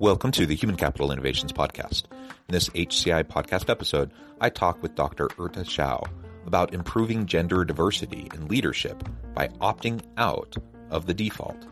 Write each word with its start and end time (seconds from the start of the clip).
Welcome 0.00 0.30
to 0.32 0.46
the 0.46 0.54
Human 0.54 0.76
Capital 0.76 1.10
Innovations 1.10 1.52
Podcast. 1.52 2.04
In 2.12 2.52
this 2.52 2.68
HCI 2.68 3.24
podcast 3.24 3.68
episode, 3.68 4.12
I 4.40 4.48
talk 4.48 4.80
with 4.80 4.94
Dr. 4.94 5.26
Erte 5.40 5.64
Xiao 5.64 6.08
about 6.46 6.72
improving 6.72 7.26
gender 7.26 7.64
diversity 7.64 8.30
in 8.32 8.46
leadership 8.46 9.02
by 9.34 9.48
opting 9.60 10.00
out 10.16 10.54
of 10.92 11.06
the 11.06 11.14
default. 11.14 11.66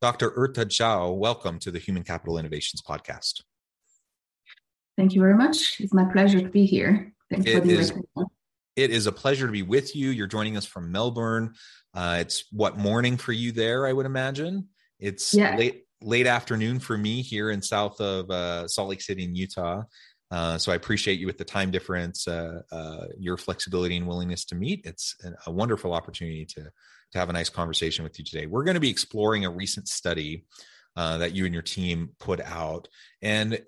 Dr. 0.00 0.32
Erte 0.38 0.68
Xiao, 0.68 1.16
welcome 1.16 1.58
to 1.58 1.72
the 1.72 1.78
Human 1.80 2.04
Capital 2.04 2.38
Innovations 2.38 2.80
Podcast. 2.80 3.42
Thank 4.96 5.12
you 5.12 5.20
very 5.20 5.34
much. 5.34 5.80
It's 5.80 5.92
my 5.92 6.04
pleasure 6.04 6.40
to 6.40 6.48
be 6.48 6.66
here. 6.66 7.12
Thanks 7.30 7.50
it 7.50 7.54
for 7.54 7.66
the 7.66 7.78
is, 7.78 7.92
It 8.76 8.90
is 8.92 9.08
a 9.08 9.12
pleasure 9.12 9.46
to 9.46 9.52
be 9.52 9.62
with 9.62 9.96
you. 9.96 10.10
You're 10.10 10.28
joining 10.28 10.56
us 10.56 10.64
from 10.64 10.92
Melbourne. 10.92 11.52
Uh, 11.94 12.18
it's 12.20 12.44
what 12.52 12.78
morning 12.78 13.16
for 13.16 13.32
you 13.32 13.50
there, 13.50 13.88
I 13.88 13.92
would 13.92 14.06
imagine. 14.06 14.68
It's 15.00 15.34
yeah. 15.34 15.56
late 15.56 15.84
late 16.00 16.28
afternoon 16.28 16.78
for 16.78 16.96
me 16.96 17.20
here 17.20 17.50
in 17.50 17.60
south 17.60 18.00
of 18.00 18.30
uh, 18.30 18.68
Salt 18.68 18.90
Lake 18.90 19.00
City 19.00 19.24
in 19.24 19.34
Utah. 19.34 19.82
Uh, 20.30 20.58
so 20.58 20.70
I 20.70 20.76
appreciate 20.76 21.18
you 21.18 21.26
with 21.26 21.38
the 21.38 21.44
time 21.44 21.72
difference, 21.72 22.28
uh, 22.28 22.60
uh, 22.70 23.06
your 23.18 23.36
flexibility 23.36 23.96
and 23.96 24.06
willingness 24.06 24.44
to 24.44 24.54
meet. 24.54 24.82
It's 24.84 25.16
a 25.46 25.50
wonderful 25.50 25.92
opportunity 25.92 26.44
to 26.44 26.70
to 27.12 27.18
have 27.18 27.30
a 27.30 27.32
nice 27.32 27.48
conversation 27.48 28.04
with 28.04 28.18
you 28.18 28.24
today. 28.24 28.46
We're 28.46 28.64
going 28.64 28.74
to 28.74 28.80
be 28.80 28.90
exploring 28.90 29.44
a 29.44 29.50
recent 29.50 29.88
study 29.88 30.44
uh, 30.96 31.18
that 31.18 31.34
you 31.34 31.44
and 31.44 31.54
your 31.54 31.62
team 31.62 32.10
put 32.18 32.40
out, 32.40 32.88
and 33.22 33.60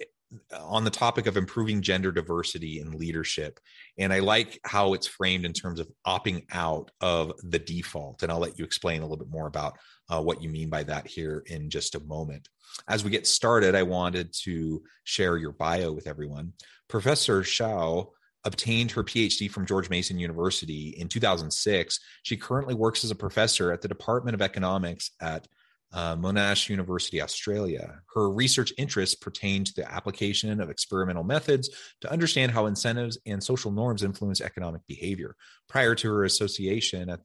on 0.56 0.84
the 0.84 0.90
topic 0.90 1.26
of 1.26 1.36
improving 1.36 1.82
gender 1.82 2.12
diversity 2.12 2.80
in 2.80 2.92
leadership. 2.92 3.58
And 3.98 4.12
I 4.12 4.20
like 4.20 4.60
how 4.64 4.94
it's 4.94 5.06
framed 5.06 5.44
in 5.44 5.52
terms 5.52 5.80
of 5.80 5.90
opting 6.06 6.44
out 6.52 6.90
of 7.00 7.32
the 7.42 7.58
default. 7.58 8.22
And 8.22 8.30
I'll 8.30 8.38
let 8.38 8.58
you 8.58 8.64
explain 8.64 9.00
a 9.00 9.04
little 9.04 9.16
bit 9.16 9.30
more 9.30 9.46
about 9.46 9.76
uh, 10.08 10.22
what 10.22 10.42
you 10.42 10.48
mean 10.48 10.70
by 10.70 10.84
that 10.84 11.06
here 11.06 11.42
in 11.46 11.68
just 11.68 11.94
a 11.94 12.04
moment. 12.04 12.48
As 12.88 13.02
we 13.02 13.10
get 13.10 13.26
started, 13.26 13.74
I 13.74 13.82
wanted 13.82 14.32
to 14.44 14.82
share 15.02 15.36
your 15.36 15.52
bio 15.52 15.92
with 15.92 16.06
everyone. 16.06 16.52
Professor 16.88 17.42
Xiao 17.42 18.10
obtained 18.44 18.92
her 18.92 19.04
PhD 19.04 19.50
from 19.50 19.66
George 19.66 19.90
Mason 19.90 20.18
University 20.18 20.90
in 20.90 21.08
2006. 21.08 22.00
She 22.22 22.36
currently 22.36 22.74
works 22.74 23.04
as 23.04 23.10
a 23.10 23.16
professor 23.16 23.72
at 23.72 23.82
the 23.82 23.88
Department 23.88 24.34
of 24.34 24.42
Economics 24.42 25.10
at 25.20 25.46
uh, 25.92 26.16
Monash 26.16 26.68
University, 26.68 27.20
Australia. 27.20 28.00
Her 28.14 28.30
research 28.30 28.72
interests 28.78 29.16
pertain 29.16 29.64
to 29.64 29.74
the 29.74 29.90
application 29.90 30.60
of 30.60 30.70
experimental 30.70 31.24
methods 31.24 31.68
to 32.00 32.10
understand 32.10 32.52
how 32.52 32.66
incentives 32.66 33.18
and 33.26 33.42
social 33.42 33.72
norms 33.72 34.02
influence 34.02 34.40
economic 34.40 34.82
behavior. 34.86 35.34
Prior 35.68 35.94
to 35.96 36.08
her 36.08 36.24
association 36.24 37.10
at 37.10 37.20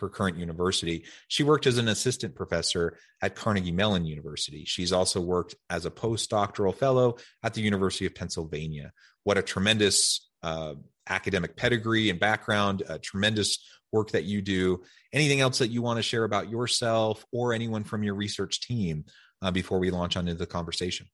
her 0.00 0.08
current 0.08 0.36
university, 0.36 1.04
she 1.28 1.42
worked 1.42 1.66
as 1.66 1.78
an 1.78 1.88
assistant 1.88 2.34
professor 2.34 2.96
at 3.22 3.34
Carnegie 3.34 3.72
Mellon 3.72 4.04
University. 4.04 4.64
She's 4.64 4.92
also 4.92 5.20
worked 5.20 5.54
as 5.68 5.84
a 5.84 5.90
postdoctoral 5.90 6.74
fellow 6.74 7.16
at 7.42 7.54
the 7.54 7.62
University 7.62 8.06
of 8.06 8.14
Pennsylvania. 8.14 8.92
What 9.24 9.38
a 9.38 9.42
tremendous 9.42 10.29
uh, 10.42 10.74
academic 11.08 11.56
pedigree 11.56 12.10
and 12.10 12.20
background, 12.20 12.82
a 12.88 12.98
tremendous 12.98 13.58
work 13.92 14.10
that 14.12 14.24
you 14.24 14.40
do. 14.40 14.82
Anything 15.12 15.40
else 15.40 15.58
that 15.58 15.68
you 15.68 15.82
want 15.82 15.98
to 15.98 16.02
share 16.02 16.24
about 16.24 16.48
yourself 16.48 17.24
or 17.32 17.52
anyone 17.52 17.84
from 17.84 18.02
your 18.02 18.14
research 18.14 18.60
team 18.60 19.04
uh, 19.42 19.50
before 19.50 19.78
we 19.78 19.90
launch 19.90 20.16
on 20.16 20.28
into 20.28 20.38
the 20.38 20.46
conversation? 20.46 21.06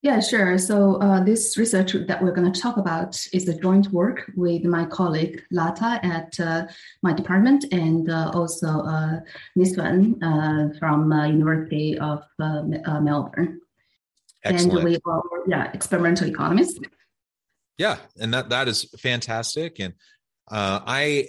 Yeah, 0.00 0.20
sure. 0.20 0.58
So 0.58 0.94
uh, 1.02 1.24
this 1.24 1.58
research 1.58 1.92
that 2.06 2.22
we're 2.22 2.32
going 2.32 2.52
to 2.52 2.60
talk 2.60 2.76
about 2.76 3.20
is 3.32 3.48
a 3.48 3.58
joint 3.58 3.88
work 3.88 4.30
with 4.36 4.62
my 4.62 4.84
colleague 4.84 5.42
Lata 5.50 5.98
at 6.04 6.38
uh, 6.38 6.66
my 7.02 7.12
department 7.12 7.64
and 7.72 8.08
uh, 8.08 8.30
also 8.32 8.68
uh, 8.68 9.18
Nisvan 9.58 10.14
uh, 10.22 10.78
from 10.78 11.10
uh, 11.10 11.26
University 11.26 11.98
of 11.98 12.22
uh, 12.38 12.62
Melbourne. 13.00 13.60
Excellent. 14.44 14.78
And 14.78 14.84
we 14.84 14.98
are 15.04 15.22
yeah 15.48 15.72
experimental 15.72 16.28
economists. 16.28 16.78
Yeah, 17.78 17.98
and 18.20 18.34
that 18.34 18.50
that 18.50 18.68
is 18.68 18.84
fantastic. 19.00 19.78
And 19.80 19.94
I 20.50 21.28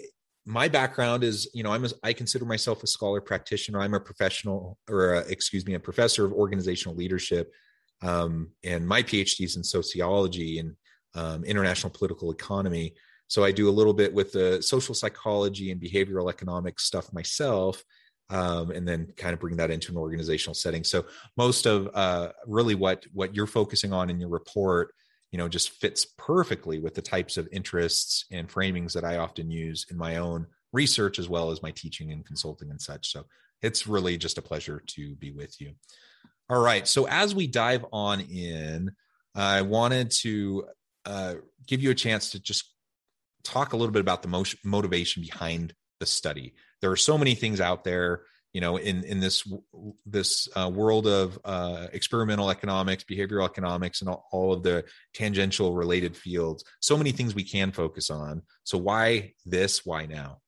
my 0.50 0.68
background 0.68 1.24
is 1.24 1.48
you 1.54 1.64
know 1.64 1.72
i'm 1.72 1.86
a, 1.86 1.90
i 2.04 2.12
consider 2.12 2.44
myself 2.44 2.82
a 2.82 2.88
scholar 2.88 3.22
practitioner 3.22 3.80
i'm 3.80 3.94
a 3.94 4.00
professional 4.00 4.78
or 4.90 5.14
a, 5.14 5.20
excuse 5.30 5.66
me 5.66 5.76
a 5.76 5.80
professor 5.80 6.26
of 6.26 6.34
organizational 6.34 6.96
leadership 6.96 7.52
um, 8.02 8.50
and 8.64 8.88
my 8.88 9.04
phd 9.04 9.46
is 9.46 9.56
in 9.56 9.64
sociology 9.64 10.58
and 10.60 10.76
um, 11.14 11.44
international 11.44 11.92
political 11.92 12.32
economy 12.32 12.96
so 13.28 13.44
i 13.44 13.52
do 13.52 13.70
a 13.70 13.78
little 13.80 13.94
bit 13.94 14.12
with 14.12 14.32
the 14.32 14.62
social 14.62 14.96
psychology 14.96 15.72
and 15.72 15.80
behavioral 15.80 16.30
economics 16.30 16.84
stuff 16.84 17.14
myself 17.14 17.84
um, 18.32 18.72
and 18.72 18.88
then 18.88 19.12
kind 19.18 19.34
of 19.34 19.40
bring 19.40 19.58
that 19.58 19.72
into 19.72 19.92
an 19.92 19.98
organizational 19.98 20.56
setting 20.56 20.84
so 20.84 21.06
most 21.38 21.68
of 21.68 21.90
uh, 21.94 22.30
really 22.48 22.76
what 22.76 23.06
what 23.14 23.36
you're 23.36 23.48
focusing 23.48 23.94
on 23.94 24.10
in 24.10 24.20
your 24.20 24.30
report 24.30 24.96
you 25.32 25.38
know 25.38 25.48
just 25.48 25.70
fits 25.70 26.06
perfectly 26.18 26.80
with 26.80 26.96
the 26.96 27.02
types 27.02 27.38
of 27.38 27.48
interests 27.52 28.26
and 28.32 28.50
framings 28.50 28.94
that 28.94 29.04
i 29.04 29.18
often 29.18 29.52
use 29.52 29.86
in 29.90 29.98
my 29.98 30.18
own 30.18 30.48
research 30.72 31.20
as 31.20 31.28
well 31.28 31.52
as 31.52 31.64
my 31.64 31.72
teaching 31.72 32.12
and 32.12 32.26
consulting 32.26 32.70
and 32.70 32.82
such. 32.82 33.12
So 33.12 33.26
it's 33.62 33.88
really 33.88 34.18
just 34.18 34.38
a 34.38 34.42
pleasure 34.42 34.82
to 34.88 35.16
be 35.16 35.32
with 35.32 35.60
you. 35.60 35.74
All 36.50 36.62
right. 36.62 36.88
So 36.88 37.08
as 37.08 37.36
we 37.36 37.48
dive 37.48 37.86
on 37.92 38.22
in 38.22 38.92
i 39.36 39.62
wanted 39.62 40.10
to 40.10 40.66
uh, 41.06 41.36
give 41.68 41.82
you 41.82 41.92
a 41.92 41.96
chance 41.96 42.32
to 42.32 42.40
just 42.40 42.74
talk 43.44 43.74
a 43.74 43.78
little 43.78 43.94
bit 43.94 44.02
about 44.02 44.24
the 44.24 44.58
motivation 44.64 45.22
behind 45.22 45.74
the 46.00 46.06
study. 46.06 46.56
There 46.82 46.92
are 46.92 46.98
so 46.98 47.18
many 47.18 47.36
things 47.36 47.62
out 47.62 47.84
there 47.84 48.24
you 48.54 48.62
know 48.62 48.78
in 48.78 49.04
in 49.04 49.20
this 49.20 49.48
this 50.06 50.48
uh, 50.56 50.70
world 50.70 51.08
of 51.08 51.40
uh, 51.46 51.88
experimental 51.94 52.50
economics 52.50 53.04
behavioral 53.04 53.46
economics 53.46 54.02
and 54.02 54.10
all, 54.10 54.28
all, 54.32 54.54
of 54.54 54.64
the 54.64 54.84
tangential 55.14 55.74
related 55.74 56.16
fields 56.16 56.64
so 56.80 56.98
many 56.98 57.12
things 57.12 57.36
we 57.36 57.44
can 57.44 57.72
focus 57.72 58.10
on. 58.10 58.42
So 58.64 58.78
why 58.78 59.34
this? 59.46 59.86
Why 59.86 60.06
now? 60.06 60.40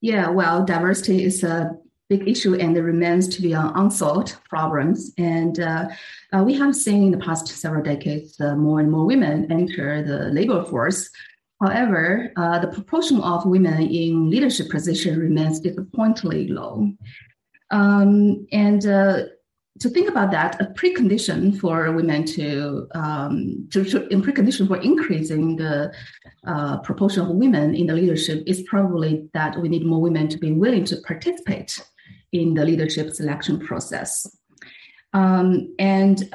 Yeah 0.00 0.28
well 0.28 0.64
diversity 0.64 1.24
is 1.24 1.42
a 1.42 1.70
big 2.10 2.28
issue 2.28 2.54
and 2.56 2.76
it 2.76 2.82
remains 2.82 3.28
to 3.28 3.40
be 3.40 3.52
an 3.52 3.70
unsolved 3.76 4.36
problems. 4.48 5.12
And 5.16 5.60
uh, 5.60 5.88
uh, 6.34 6.42
we 6.42 6.54
have 6.58 6.74
seen 6.74 7.04
in 7.04 7.10
the 7.12 7.24
past 7.24 7.46
several 7.46 7.84
decades 7.84 8.38
uh, 8.40 8.56
more 8.56 8.80
and 8.80 8.90
more 8.90 9.06
women 9.06 9.50
enter 9.50 10.02
the 10.02 10.28
labor 10.30 10.64
force. 10.64 11.08
However, 11.62 12.32
uh, 12.36 12.58
the 12.58 12.68
proportion 12.68 13.20
of 13.20 13.46
women 13.46 13.82
in 13.82 14.28
leadership 14.28 14.70
position 14.70 15.18
remains 15.18 15.60
disappointingly 15.60 16.48
low. 16.48 16.92
Um, 17.70 18.46
and 18.52 18.84
uh, 18.86 19.24
to 19.80 19.88
think 19.88 20.08
about 20.08 20.30
that, 20.32 20.60
a 20.60 20.66
precondition 20.66 21.58
for 21.58 21.90
women 21.92 22.24
to, 22.24 22.86
um, 22.94 23.68
to, 23.70 23.84
to 23.84 24.06
in 24.08 24.22
precondition 24.22 24.68
for 24.68 24.76
increasing 24.76 25.56
the 25.56 25.92
uh, 26.46 26.78
proportion 26.80 27.22
of 27.22 27.28
women 27.28 27.74
in 27.74 27.86
the 27.86 27.94
leadership 27.94 28.42
is 28.46 28.62
probably 28.62 29.28
that 29.32 29.58
we 29.58 29.68
need 29.68 29.86
more 29.86 30.00
women 30.00 30.28
to 30.28 30.38
be 30.38 30.52
willing 30.52 30.84
to 30.84 30.96
participate 30.98 31.82
in 32.32 32.54
the 32.54 32.64
leadership 32.64 33.10
selection 33.10 33.58
process. 33.58 34.26
Um, 35.12 35.74
and 35.78 36.32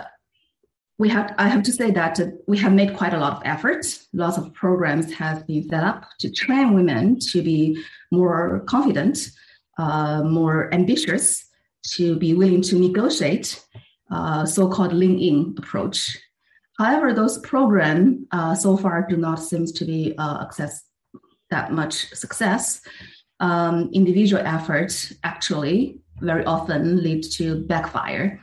we 0.97 1.09
have, 1.09 1.35
I 1.37 1.49
have 1.49 1.63
to 1.63 1.71
say 1.71 1.91
that 1.91 2.19
we 2.47 2.57
have 2.57 2.73
made 2.73 2.95
quite 2.95 3.13
a 3.13 3.19
lot 3.19 3.33
of 3.33 3.41
effort. 3.45 3.85
Lots 4.13 4.37
of 4.37 4.53
programs 4.53 5.13
have 5.13 5.45
been 5.45 5.67
set 5.67 5.83
up 5.83 6.05
to 6.19 6.31
train 6.31 6.73
women 6.73 7.19
to 7.31 7.41
be 7.41 7.83
more 8.11 8.63
confident 8.67 9.29
uh, 9.77 10.24
more 10.24 10.74
ambitious 10.74 11.45
to 11.94 12.16
be 12.18 12.33
willing 12.33 12.62
to 12.63 12.80
negotiate 12.80 13.63
uh, 14.12 14.45
so-called 14.45 14.94
lean-in 14.94 15.56
approach. 15.57 16.18
However, 16.77 17.13
those 17.13 17.38
programs 17.39 18.25
uh, 18.31 18.56
so 18.56 18.77
far 18.77 19.06
do 19.07 19.18
not 19.18 19.36
seem 19.36 19.66
to 19.66 19.86
be 19.86 20.13
uh, 20.18 20.44
access, 20.44 20.83
that 21.50 21.72
much 21.72 22.13
success, 22.13 22.81
um, 23.39 23.89
individual 23.94 24.42
efforts 24.45 25.13
actually 25.24 26.00
very 26.21 26.45
often 26.45 27.04
lead 27.04 27.24
to 27.24 27.62
backfire. 27.66 28.39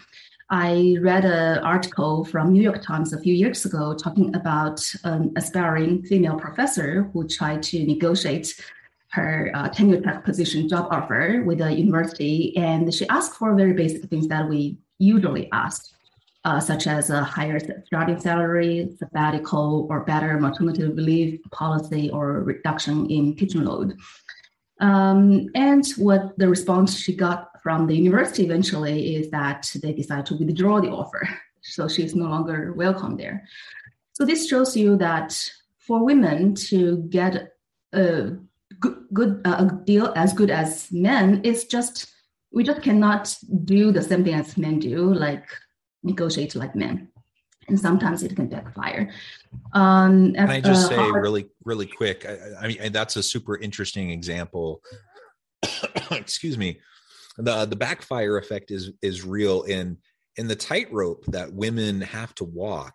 I 0.51 0.99
read 1.01 1.25
an 1.25 1.59
article 1.65 2.25
from 2.25 2.53
New 2.53 2.63
York 2.63 2.83
Times 2.83 3.13
a 3.13 3.21
few 3.21 3.33
years 3.35 3.65
ago 3.65 3.95
talking 3.95 4.35
about 4.35 4.85
an 5.05 5.33
aspiring 5.37 6.03
female 6.03 6.39
professor 6.39 7.09
who 7.13 7.27
tried 7.27 7.63
to 7.65 7.87
negotiate 7.87 8.55
her 9.13 9.51
uh, 9.55 9.69
tenure 9.69 10.01
track 10.01 10.25
position 10.25 10.69
job 10.69 10.89
offer 10.91 11.43
with 11.45 11.59
the 11.59 11.71
university, 11.71 12.57
and 12.57 12.93
she 12.93 13.07
asked 13.09 13.35
for 13.35 13.55
very 13.55 13.75
basic 13.75 14.05
things 14.09 14.27
that 14.29 14.49
we 14.49 14.79
usually 14.99 15.51
ask, 15.53 15.93
uh, 16.45 16.59
such 16.59 16.87
as 16.87 17.11
a 17.11 17.23
higher 17.23 17.61
starting 17.85 18.19
salary, 18.19 18.89
sabbatical, 18.99 19.87
or 19.91 20.01
better 20.01 20.41
maternity 20.41 20.85
leave 20.85 21.41
policy, 21.51 22.09
or 22.11 22.43
reduction 22.43 23.07
in 23.11 23.37
teaching 23.37 23.65
load. 23.65 23.97
Um, 24.81 25.49
and 25.55 25.87
what 25.99 26.37
the 26.39 26.49
response 26.49 26.99
she 26.99 27.15
got 27.15 27.51
from 27.63 27.87
the 27.87 27.95
university 27.95 28.45
eventually 28.45 29.15
is 29.17 29.31
that 29.31 29.71
they 29.83 29.93
decide 29.93 30.27
to 30.27 30.37
withdraw 30.37 30.81
the 30.81 30.91
offer. 30.91 31.29
So 31.65 31.87
she's 31.87 32.17
no 32.17 32.25
longer 32.25 32.73
welcome 32.73 33.17
there. 33.17 33.47
So 34.15 34.25
this 34.25 34.49
shows 34.49 34.77
you 34.77 34.97
that 34.97 35.31
for 35.79 36.05
women 36.05 36.57
to 36.57 36.97
get 37.09 37.53
a 37.93 38.33
good, 38.81 39.05
good 39.13 39.41
uh, 39.45 39.67
a 39.69 39.85
deal 39.85 40.13
as 40.17 40.33
good 40.33 40.51
as 40.51 40.91
men, 40.93 41.41
it's 41.45 41.65
just 41.65 42.13
we 42.53 42.65
just 42.65 42.83
cannot 42.83 43.35
do 43.65 43.93
the 43.93 44.03
same 44.03 44.25
thing 44.25 44.35
as 44.35 44.57
men 44.57 44.79
do, 44.79 45.13
like 45.13 45.45
negotiate 46.03 46.55
like 46.55 46.75
men. 46.75 47.09
And 47.69 47.79
sometimes 47.79 48.23
it 48.23 48.35
can 48.35 48.49
backfire. 48.49 49.11
Um, 49.73 50.35
can 50.35 50.51
I 50.51 50.61
just 50.61 50.93
uh, 50.93 50.97
say 50.97 51.11
really, 51.13 51.47
really 51.65 51.87
quick? 51.87 52.27
I, 52.27 52.65
I 52.65 52.69
mean, 52.69 52.93
that's 52.93 53.17
a 53.17 53.23
super 53.23 53.57
interesting 53.57 54.11
example. 54.11 54.83
Excuse 56.11 56.59
me 56.59 56.81
the 57.39 57.67
the 57.67 57.77
backfire 57.77 58.37
effect 58.37 58.71
is 58.71 58.93
is 59.03 59.25
real 59.25 59.63
in 59.63 59.97
in 60.37 60.49
the 60.49 60.57
tightrope 60.57 61.25
that 61.27 61.53
women 61.53 62.01
have 62.01 62.35
to 62.35 62.45
walk 62.45 62.95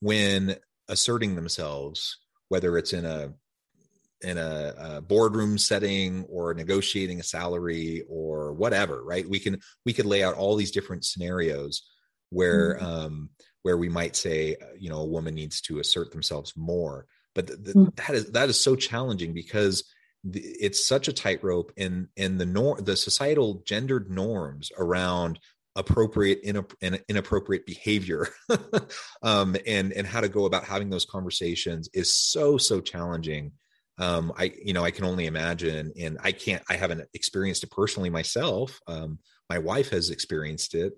when 0.00 0.56
asserting 0.88 1.34
themselves 1.34 2.18
whether 2.48 2.78
it's 2.78 2.92
in 2.92 3.04
a 3.04 3.32
in 4.22 4.38
a, 4.38 4.74
a, 4.78 5.00
boardroom 5.00 5.58
setting 5.58 6.24
or 6.28 6.54
negotiating 6.54 7.20
a 7.20 7.24
salary 7.24 8.02
or 8.08 8.52
whatever 8.52 9.04
right 9.04 9.28
we 9.28 9.38
can 9.38 9.58
we 9.84 9.92
could 9.92 10.06
lay 10.06 10.22
out 10.22 10.34
all 10.34 10.56
these 10.56 10.70
different 10.70 11.04
scenarios 11.04 11.82
where 12.30 12.76
mm-hmm. 12.76 12.86
um 12.86 13.30
where 13.62 13.76
we 13.76 13.88
might 13.88 14.16
say 14.16 14.56
uh, 14.62 14.66
you 14.78 14.88
know 14.88 15.00
a 15.00 15.06
woman 15.06 15.34
needs 15.34 15.60
to 15.60 15.80
assert 15.80 16.10
themselves 16.12 16.54
more 16.56 17.06
but 17.34 17.46
the, 17.46 17.56
the, 17.56 17.72
mm-hmm. 17.72 17.88
that 17.96 18.10
is 18.14 18.30
that 18.32 18.48
is 18.48 18.58
so 18.58 18.74
challenging 18.74 19.32
because 19.34 19.84
it's 20.32 20.84
such 20.84 21.08
a 21.08 21.12
tightrope 21.12 21.72
in 21.76 22.08
in 22.16 22.38
the 22.38 22.46
norm 22.46 22.82
the 22.84 22.96
societal 22.96 23.62
gendered 23.66 24.10
norms 24.10 24.72
around 24.78 25.38
appropriate 25.76 26.40
and 26.80 27.02
inappropriate 27.08 27.66
behavior 27.66 28.28
um, 29.22 29.54
and 29.66 29.92
and 29.92 30.06
how 30.06 30.22
to 30.22 30.28
go 30.28 30.46
about 30.46 30.64
having 30.64 30.88
those 30.88 31.04
conversations 31.04 31.88
is 31.92 32.12
so 32.12 32.56
so 32.56 32.80
challenging 32.80 33.52
um, 33.98 34.32
i 34.36 34.52
you 34.62 34.72
know 34.72 34.84
i 34.84 34.90
can 34.90 35.04
only 35.04 35.26
imagine 35.26 35.92
and 35.98 36.18
i 36.22 36.32
can't 36.32 36.62
i 36.68 36.74
haven't 36.74 37.02
experienced 37.14 37.62
it 37.62 37.70
personally 37.70 38.10
myself 38.10 38.80
um, 38.86 39.18
my 39.48 39.58
wife 39.58 39.90
has 39.90 40.10
experienced 40.10 40.74
it 40.74 40.92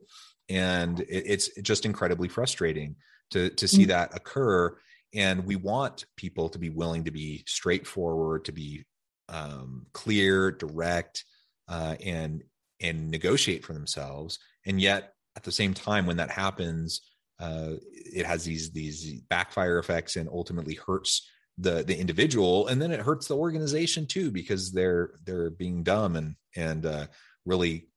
and 0.49 1.01
it, 1.01 1.25
it's 1.27 1.49
just 1.63 1.85
incredibly 1.85 2.29
frustrating 2.29 2.97
to 3.31 3.51
to 3.51 3.69
see 3.69 3.83
mm-hmm. 3.83 3.91
that 3.91 4.15
occur 4.17 4.77
and 5.15 5.47
we 5.47 5.57
want 5.57 6.05
people 6.17 6.49
to 6.51 6.59
be 6.59 6.71
willing 6.71 7.05
to 7.05 7.11
be 7.11 7.43
straightforward 7.47 8.45
to 8.45 8.53
be 8.53 8.85
um, 9.29 9.87
clear, 9.93 10.51
direct, 10.51 11.25
uh, 11.69 11.97
and 12.05 12.43
and 12.81 13.11
negotiate 13.11 13.65
for 13.65 13.73
themselves. 13.73 14.39
And 14.67 14.81
yet, 14.81 15.13
at 15.37 15.43
the 15.43 15.53
same 15.53 15.75
time, 15.75 16.07
when 16.07 16.19
that 16.19 16.31
happens, 16.31 17.01
uh, 17.41 17.73
it 17.93 18.27
has 18.27 18.45
these 18.45 18.71
these 18.73 19.21
backfire 19.23 19.79
effects 19.79 20.17
and 20.17 20.29
ultimately 20.29 20.75
hurts 20.75 21.29
the 21.59 21.83
the 21.83 21.99
individual, 21.99 22.69
and 22.69 22.81
then 22.81 22.91
it 22.93 23.01
hurts 23.01 23.27
the 23.27 23.37
organization 23.37 24.07
too 24.07 24.31
because 24.31 24.73
they're 24.73 25.11
they're 25.25 25.51
being 25.51 25.83
dumb 25.83 26.17
and 26.17 26.37
and 26.57 26.87
uh, 26.87 27.07
really 27.45 27.89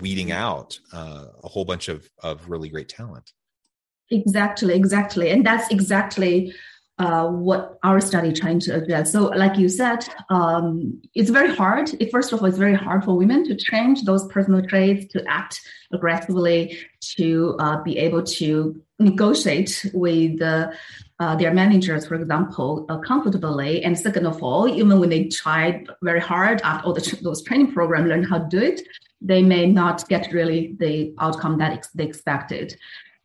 weeding 0.00 0.32
out 0.32 0.78
uh, 0.92 1.26
a 1.42 1.48
whole 1.48 1.64
bunch 1.64 1.88
of 1.88 2.08
of 2.22 2.48
really 2.50 2.68
great 2.68 2.88
talent. 2.88 3.32
Exactly, 4.10 4.74
exactly, 4.74 5.30
and 5.30 5.46
that's 5.46 5.70
exactly 5.70 6.52
uh, 6.98 7.26
what 7.26 7.78
our 7.82 8.00
study 8.00 8.32
trying 8.32 8.60
to 8.60 8.74
address. 8.74 9.12
So, 9.12 9.24
like 9.24 9.56
you 9.56 9.68
said, 9.68 10.06
um, 10.28 11.00
it's 11.14 11.30
very 11.30 11.54
hard. 11.54 11.90
It, 12.00 12.10
first 12.10 12.32
of 12.32 12.40
all, 12.40 12.46
it's 12.46 12.58
very 12.58 12.74
hard 12.74 13.04
for 13.04 13.16
women 13.16 13.44
to 13.48 13.56
change 13.56 14.02
those 14.02 14.26
personal 14.28 14.62
traits, 14.64 15.12
to 15.12 15.24
act 15.26 15.60
aggressively, 15.92 16.78
to 17.16 17.56
uh, 17.58 17.82
be 17.82 17.98
able 17.98 18.22
to 18.24 18.80
negotiate 18.98 19.90
with 19.94 20.40
uh, 21.20 21.36
their 21.36 21.52
managers, 21.52 22.06
for 22.06 22.14
example, 22.14 22.86
uh, 22.88 22.98
comfortably. 22.98 23.84
And 23.84 23.98
second 23.98 24.26
of 24.26 24.42
all, 24.42 24.68
even 24.68 24.98
when 24.98 25.10
they 25.10 25.28
tried 25.28 25.86
very 26.02 26.20
hard 26.20 26.60
after 26.62 26.86
all 26.86 26.92
the, 26.92 27.18
those 27.22 27.42
training 27.42 27.72
programs, 27.72 28.08
learn 28.08 28.24
how 28.24 28.38
to 28.38 28.48
do 28.48 28.58
it, 28.58 28.80
they 29.20 29.42
may 29.42 29.66
not 29.66 30.08
get 30.08 30.32
really 30.32 30.74
the 30.78 31.14
outcome 31.18 31.58
that 31.58 31.72
ex- 31.72 31.90
they 31.90 32.04
expected. 32.04 32.76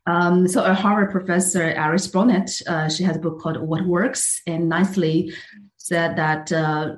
Um, 0.05 0.47
so 0.47 0.63
a 0.63 0.73
Harvard 0.73 1.11
professor, 1.11 1.75
Iris 1.77 2.07
Bohnet, 2.07 2.65
uh, 2.67 2.87
she 2.87 3.03
has 3.03 3.17
a 3.17 3.19
book 3.19 3.41
called 3.41 3.57
What 3.57 3.85
Works 3.85 4.41
and 4.47 4.69
nicely 4.69 5.33
said 5.77 6.15
that 6.15 6.51
uh, 6.51 6.95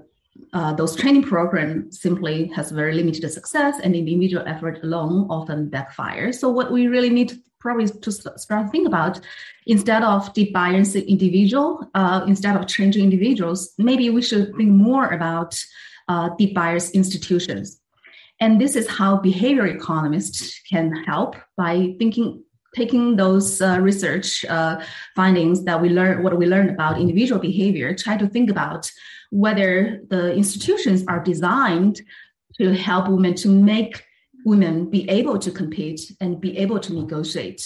uh, 0.54 0.74
those 0.74 0.96
training 0.96 1.24
programs 1.24 2.02
simply 2.02 2.48
has 2.56 2.72
very 2.72 2.94
limited 2.94 3.30
success 3.32 3.80
and 3.84 3.96
individual 3.96 4.44
effort 4.48 4.84
alone 4.84 5.28
often 5.30 5.70
backfire. 5.70 6.32
So 6.32 6.50
what 6.50 6.72
we 6.72 6.88
really 6.88 7.10
need 7.10 7.40
probably 7.60 7.88
to 7.88 8.12
start 8.12 8.72
think 8.72 8.88
about 8.88 9.20
instead 9.68 10.04
of 10.04 10.34
debiasing 10.34 11.08
individual, 11.08 11.90
uh, 11.94 12.24
instead 12.28 12.56
of 12.56 12.68
changing 12.68 13.04
individuals, 13.04 13.74
maybe 13.78 14.10
we 14.10 14.22
should 14.22 14.56
think 14.56 14.70
more 14.70 15.08
about 15.10 15.62
uh, 16.08 16.30
debias 16.38 16.94
institutions. 16.94 17.80
And 18.40 18.60
this 18.60 18.76
is 18.76 18.88
how 18.88 19.18
behavior 19.18 19.68
economists 19.68 20.60
can 20.70 21.04
help 21.04 21.36
by 21.58 21.96
thinking 22.00 22.44
taking 22.76 23.16
those 23.16 23.62
uh, 23.62 23.80
research 23.82 24.46
uh, 24.46 24.80
findings 25.16 25.64
that 25.64 25.82
we 25.82 25.90
learn, 25.90 26.22
what 26.22 26.38
we 26.38 26.46
learned 26.46 26.70
about 26.70 27.00
individual 27.00 27.42
behavior, 27.42 27.96
try 27.96 28.16
to 28.16 28.28
think 28.28 28.50
about 28.50 28.92
whether 29.32 30.02
the 30.10 30.34
institutions 30.36 31.04
are 31.08 31.20
designed 31.20 32.00
to 32.60 32.74
help 32.76 33.08
women 33.08 33.34
to 33.34 33.48
make 33.48 34.04
women 34.50 34.90
be 34.90 35.10
able 35.10 35.38
to 35.40 35.52
compete 35.52 36.02
and 36.22 36.42
be 36.42 36.58
able 36.58 36.80
to 36.80 36.94
negotiate. 36.94 37.62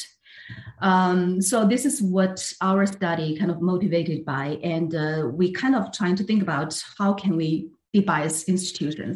Um, 0.82 1.42
so 1.42 1.66
this 1.66 1.86
is 1.86 2.02
what 2.02 2.54
our 2.62 2.86
study 2.86 3.38
kind 3.40 3.50
of 3.50 3.62
motivated 3.62 4.26
by, 4.26 4.60
and 4.62 4.94
uh, 4.94 5.30
we 5.40 5.54
kind 5.54 5.76
of 5.76 5.92
trying 5.94 6.18
to 6.18 6.24
think 6.24 6.42
about 6.42 6.72
how 6.98 7.14
can 7.14 7.38
we 7.38 7.70
debias 7.96 8.48
institutions, 8.48 9.16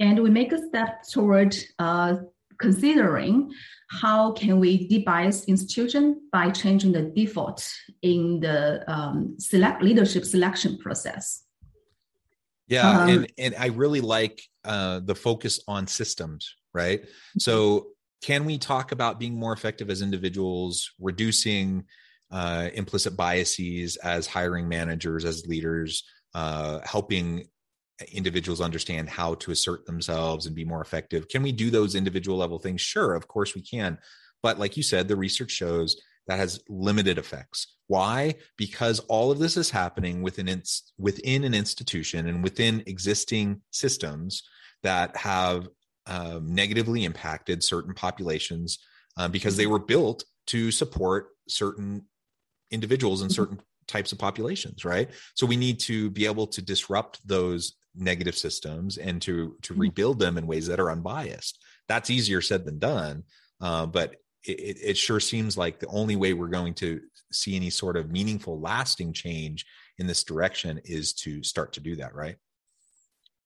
and 0.00 0.22
we 0.22 0.30
make 0.30 0.52
a 0.52 0.66
step 0.68 1.02
toward 1.12 1.54
uh, 1.78 2.14
considering 2.58 3.50
how 3.90 4.32
can 4.32 4.58
we 4.58 4.88
debias 4.88 5.46
institution 5.46 6.20
by 6.32 6.50
changing 6.50 6.92
the 6.92 7.02
default 7.02 7.60
in 8.02 8.40
the 8.40 8.82
um, 8.90 9.36
select 9.38 9.82
leadership 9.82 10.24
selection 10.24 10.78
process. 10.78 11.44
Yeah, 12.68 12.88
um, 12.88 13.08
and 13.08 13.32
and 13.38 13.54
I 13.58 13.66
really 13.66 14.00
like 14.00 14.42
uh, 14.64 15.00
the 15.00 15.14
focus 15.14 15.60
on 15.66 15.86
systems, 15.86 16.54
right? 16.74 17.02
Mm-hmm. 17.02 17.38
So 17.40 17.88
can 18.22 18.44
we 18.44 18.58
talk 18.58 18.92
about 18.92 19.20
being 19.20 19.34
more 19.34 19.52
effective 19.52 19.90
as 19.90 20.02
individuals, 20.02 20.90
reducing 21.00 21.84
uh, 22.30 22.68
implicit 22.74 23.16
biases 23.16 23.96
as 23.96 24.26
hiring 24.26 24.68
managers, 24.68 25.24
as 25.24 25.46
leaders, 25.46 26.04
uh, 26.34 26.80
helping 26.84 27.46
individuals 28.12 28.60
understand 28.60 29.08
how 29.08 29.34
to 29.34 29.50
assert 29.50 29.84
themselves 29.86 30.46
and 30.46 30.54
be 30.54 30.64
more 30.64 30.80
effective. 30.80 31.28
Can 31.28 31.42
we 31.42 31.52
do 31.52 31.70
those 31.70 31.94
individual 31.94 32.38
level 32.38 32.58
things? 32.58 32.80
Sure, 32.80 33.14
of 33.14 33.26
course 33.26 33.54
we 33.54 33.62
can. 33.62 33.98
But 34.42 34.58
like 34.58 34.76
you 34.76 34.82
said, 34.82 35.08
the 35.08 35.16
research 35.16 35.50
shows 35.50 36.00
that 36.28 36.38
has 36.38 36.60
limited 36.68 37.18
effects. 37.18 37.76
Why? 37.86 38.34
Because 38.56 39.00
all 39.00 39.30
of 39.30 39.38
this 39.38 39.56
is 39.56 39.70
happening 39.70 40.22
within 40.22 40.62
within 40.98 41.44
an 41.44 41.54
institution 41.54 42.28
and 42.28 42.44
within 42.44 42.82
existing 42.86 43.62
systems 43.70 44.42
that 44.82 45.16
have 45.16 45.68
um, 46.08 46.54
negatively 46.54 47.04
impacted 47.04 47.62
certain 47.62 47.94
populations 47.94 48.78
uh, 49.16 49.28
because 49.28 49.56
they 49.56 49.66
were 49.66 49.78
built 49.78 50.24
to 50.46 50.70
support 50.70 51.28
certain 51.48 52.04
individuals 52.70 53.22
in 53.22 53.28
mm-hmm. 53.28 53.34
certain 53.34 53.60
types 53.86 54.12
of 54.12 54.18
populations 54.18 54.84
right 54.84 55.10
so 55.34 55.46
we 55.46 55.56
need 55.56 55.80
to 55.80 56.10
be 56.10 56.26
able 56.26 56.46
to 56.46 56.60
disrupt 56.60 57.26
those 57.26 57.74
negative 57.94 58.36
systems 58.36 58.98
and 58.98 59.22
to 59.22 59.56
to 59.62 59.72
mm-hmm. 59.72 59.82
rebuild 59.82 60.18
them 60.18 60.36
in 60.36 60.46
ways 60.46 60.66
that 60.66 60.80
are 60.80 60.90
unbiased 60.90 61.58
that's 61.88 62.10
easier 62.10 62.40
said 62.40 62.64
than 62.64 62.78
done 62.78 63.22
uh, 63.60 63.86
but 63.86 64.16
it, 64.44 64.76
it 64.82 64.96
sure 64.96 65.20
seems 65.20 65.56
like 65.56 65.78
the 65.78 65.86
only 65.88 66.16
way 66.16 66.32
we're 66.32 66.48
going 66.48 66.74
to 66.74 67.00
see 67.32 67.56
any 67.56 67.70
sort 67.70 67.96
of 67.96 68.10
meaningful 68.10 68.60
lasting 68.60 69.12
change 69.12 69.66
in 69.98 70.06
this 70.06 70.22
direction 70.22 70.80
is 70.84 71.12
to 71.12 71.42
start 71.42 71.72
to 71.72 71.80
do 71.80 71.96
that 71.96 72.14
right 72.14 72.36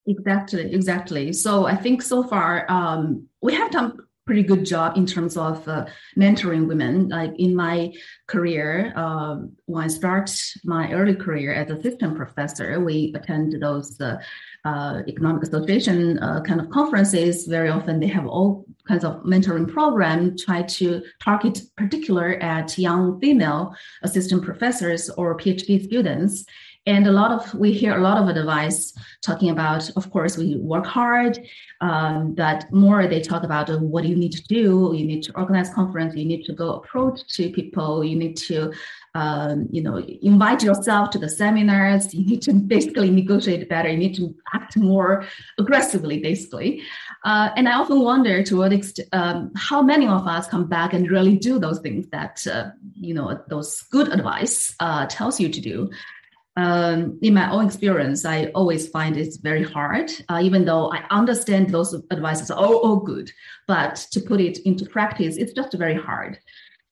exactly 0.06 0.72
exactly 0.72 1.32
so 1.32 1.66
i 1.66 1.76
think 1.76 2.02
so 2.02 2.22
far 2.22 2.70
um, 2.70 3.26
we 3.40 3.54
have 3.54 3.70
done 3.70 3.96
pretty 4.24 4.42
good 4.42 4.64
job 4.64 4.96
in 4.96 5.04
terms 5.04 5.36
of 5.36 5.66
uh, 5.66 5.84
mentoring 6.16 6.66
women. 6.68 7.08
Like 7.08 7.34
in 7.38 7.56
my 7.56 7.92
career, 8.28 8.92
um, 8.96 9.52
when 9.66 9.84
I 9.84 9.88
start 9.88 10.30
my 10.64 10.92
early 10.92 11.14
career 11.14 11.52
as 11.52 11.70
a 11.70 11.74
assistant 11.74 12.16
professor, 12.16 12.80
we 12.80 13.12
attend 13.16 13.60
those 13.60 14.00
uh, 14.00 14.18
uh, 14.64 15.02
economic 15.08 15.42
association 15.42 16.18
uh, 16.20 16.40
kind 16.42 16.60
of 16.60 16.70
conferences. 16.70 17.46
Very 17.46 17.68
often, 17.68 17.98
they 17.98 18.06
have 18.06 18.26
all 18.26 18.64
kinds 18.86 19.04
of 19.04 19.22
mentoring 19.24 19.68
program 19.70 20.36
try 20.36 20.62
to 20.62 21.02
target 21.20 21.60
particular 21.76 22.34
at 22.36 22.78
young 22.78 23.20
female 23.20 23.74
assistant 24.02 24.44
professors 24.44 25.10
or 25.10 25.36
PhD 25.36 25.82
students. 25.84 26.44
And 26.84 27.06
a 27.06 27.12
lot 27.12 27.30
of 27.30 27.54
we 27.54 27.72
hear 27.72 27.96
a 27.96 28.00
lot 28.00 28.18
of 28.18 28.28
advice 28.28 28.92
talking 29.20 29.50
about, 29.50 29.88
of 29.94 30.10
course, 30.10 30.36
we 30.36 30.56
work 30.56 30.84
hard. 30.84 31.38
Um, 31.80 32.34
but 32.34 32.72
more 32.72 33.06
they 33.06 33.20
talk 33.20 33.44
about 33.44 33.70
uh, 33.70 33.78
what 33.78 34.04
you 34.04 34.16
need 34.16 34.32
to 34.32 34.42
do. 34.44 34.92
You 34.94 35.06
need 35.06 35.22
to 35.24 35.36
organize 35.36 35.72
conference. 35.72 36.16
You 36.16 36.24
need 36.24 36.44
to 36.44 36.52
go 36.52 36.74
approach 36.74 37.20
to 37.36 37.50
people. 37.50 38.02
You 38.02 38.16
need 38.16 38.36
to, 38.48 38.72
um, 39.14 39.68
you 39.70 39.80
know, 39.80 39.98
invite 39.98 40.64
yourself 40.64 41.10
to 41.10 41.18
the 41.18 41.28
seminars. 41.28 42.12
You 42.12 42.24
need 42.24 42.42
to 42.42 42.52
basically 42.52 43.10
negotiate 43.10 43.68
better. 43.68 43.88
You 43.88 43.98
need 43.98 44.16
to 44.16 44.34
act 44.52 44.76
more 44.76 45.24
aggressively, 45.58 46.18
basically. 46.20 46.82
Uh, 47.24 47.50
and 47.56 47.68
I 47.68 47.74
often 47.74 48.00
wonder 48.00 48.42
to 48.42 48.56
what 48.56 48.72
extent, 48.72 49.08
um, 49.12 49.52
how 49.56 49.82
many 49.82 50.08
of 50.08 50.26
us 50.26 50.48
come 50.48 50.66
back 50.66 50.94
and 50.94 51.08
really 51.08 51.36
do 51.36 51.60
those 51.60 51.78
things 51.78 52.08
that, 52.08 52.44
uh, 52.48 52.70
you 52.94 53.14
know, 53.14 53.40
those 53.48 53.82
good 53.82 54.08
advice 54.08 54.74
uh, 54.80 55.06
tells 55.06 55.38
you 55.38 55.48
to 55.48 55.60
do 55.60 55.90
um, 56.56 57.18
in 57.22 57.34
my 57.34 57.50
own 57.50 57.66
experience, 57.66 58.24
I 58.24 58.46
always 58.54 58.88
find 58.88 59.16
it's 59.16 59.38
very 59.38 59.62
hard, 59.62 60.10
uh, 60.28 60.40
even 60.42 60.64
though 60.64 60.92
I 60.92 61.04
understand 61.10 61.70
those 61.70 61.94
advices 62.10 62.50
are 62.50 62.58
all, 62.58 62.76
all 62.76 62.96
good. 62.96 63.30
But 63.66 63.96
to 64.12 64.20
put 64.20 64.40
it 64.40 64.58
into 64.58 64.84
practice, 64.84 65.36
it's 65.36 65.52
just 65.52 65.72
very 65.72 65.96
hard. 65.96 66.38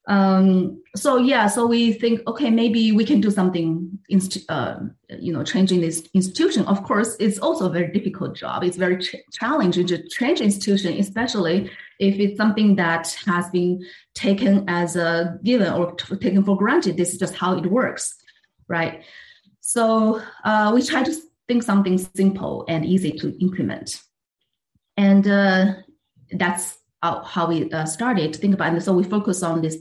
Um, 0.08 0.82
so 0.96 1.18
yeah, 1.18 1.46
so 1.46 1.66
we 1.66 1.92
think, 1.92 2.26
okay, 2.26 2.50
maybe 2.50 2.90
we 2.90 3.04
can 3.04 3.20
do 3.20 3.30
something, 3.30 3.98
inst- 4.08 4.50
uh, 4.50 4.76
you 5.10 5.32
know, 5.32 5.44
changing 5.44 5.82
this 5.82 6.08
institution. 6.14 6.64
Of 6.64 6.82
course, 6.82 7.16
it's 7.20 7.38
also 7.38 7.66
a 7.66 7.70
very 7.70 7.92
difficult 7.92 8.34
job. 8.34 8.64
It's 8.64 8.78
very 8.78 8.96
ch- 8.96 9.16
challenging 9.30 9.86
to 9.88 10.08
change 10.08 10.40
institution, 10.40 10.94
especially 10.94 11.70
if 12.00 12.18
it's 12.18 12.38
something 12.38 12.76
that 12.76 13.14
has 13.26 13.50
been 13.50 13.84
taken 14.14 14.64
as 14.68 14.96
a 14.96 15.38
given 15.44 15.70
or 15.72 15.92
t- 15.92 16.16
taken 16.16 16.44
for 16.44 16.56
granted. 16.56 16.96
This 16.96 17.12
is 17.12 17.18
just 17.18 17.34
how 17.34 17.58
it 17.58 17.66
works, 17.66 18.14
right? 18.68 19.04
So 19.70 20.20
uh, 20.42 20.72
we 20.74 20.82
try 20.82 21.04
to 21.04 21.14
think 21.46 21.62
something 21.62 21.96
simple 21.96 22.64
and 22.66 22.84
easy 22.84 23.12
to 23.12 23.38
implement. 23.40 24.02
And 24.96 25.24
uh, 25.28 25.74
that's 26.32 26.78
how 27.00 27.46
we 27.46 27.70
uh, 27.70 27.84
started 27.84 28.32
to 28.32 28.38
think 28.40 28.54
about 28.54 28.74
it. 28.74 28.82
So 28.82 28.92
we 28.92 29.04
focus 29.04 29.44
on 29.44 29.62
this 29.62 29.76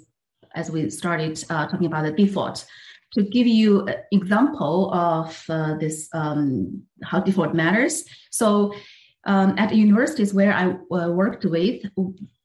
as 0.54 0.70
we 0.70 0.92
started 0.92 1.44
uh, 1.50 1.66
talking 1.66 1.88
about 1.88 2.04
the 2.06 2.12
default. 2.12 2.68
To 3.16 3.24
give 3.24 3.48
you 3.48 3.88
an 3.88 3.96
example 4.12 4.94
of 4.94 5.44
uh, 5.50 5.74
this, 5.80 6.08
um, 6.14 6.84
how 7.02 7.22
default 7.22 7.56
matters. 7.56 8.06
So 8.30 8.76
um, 9.26 9.56
at 9.58 9.74
universities 9.74 10.36
where 10.36 10.54
I 10.54 10.66
uh, 10.96 11.10
worked 11.10 11.46
with, 11.46 11.82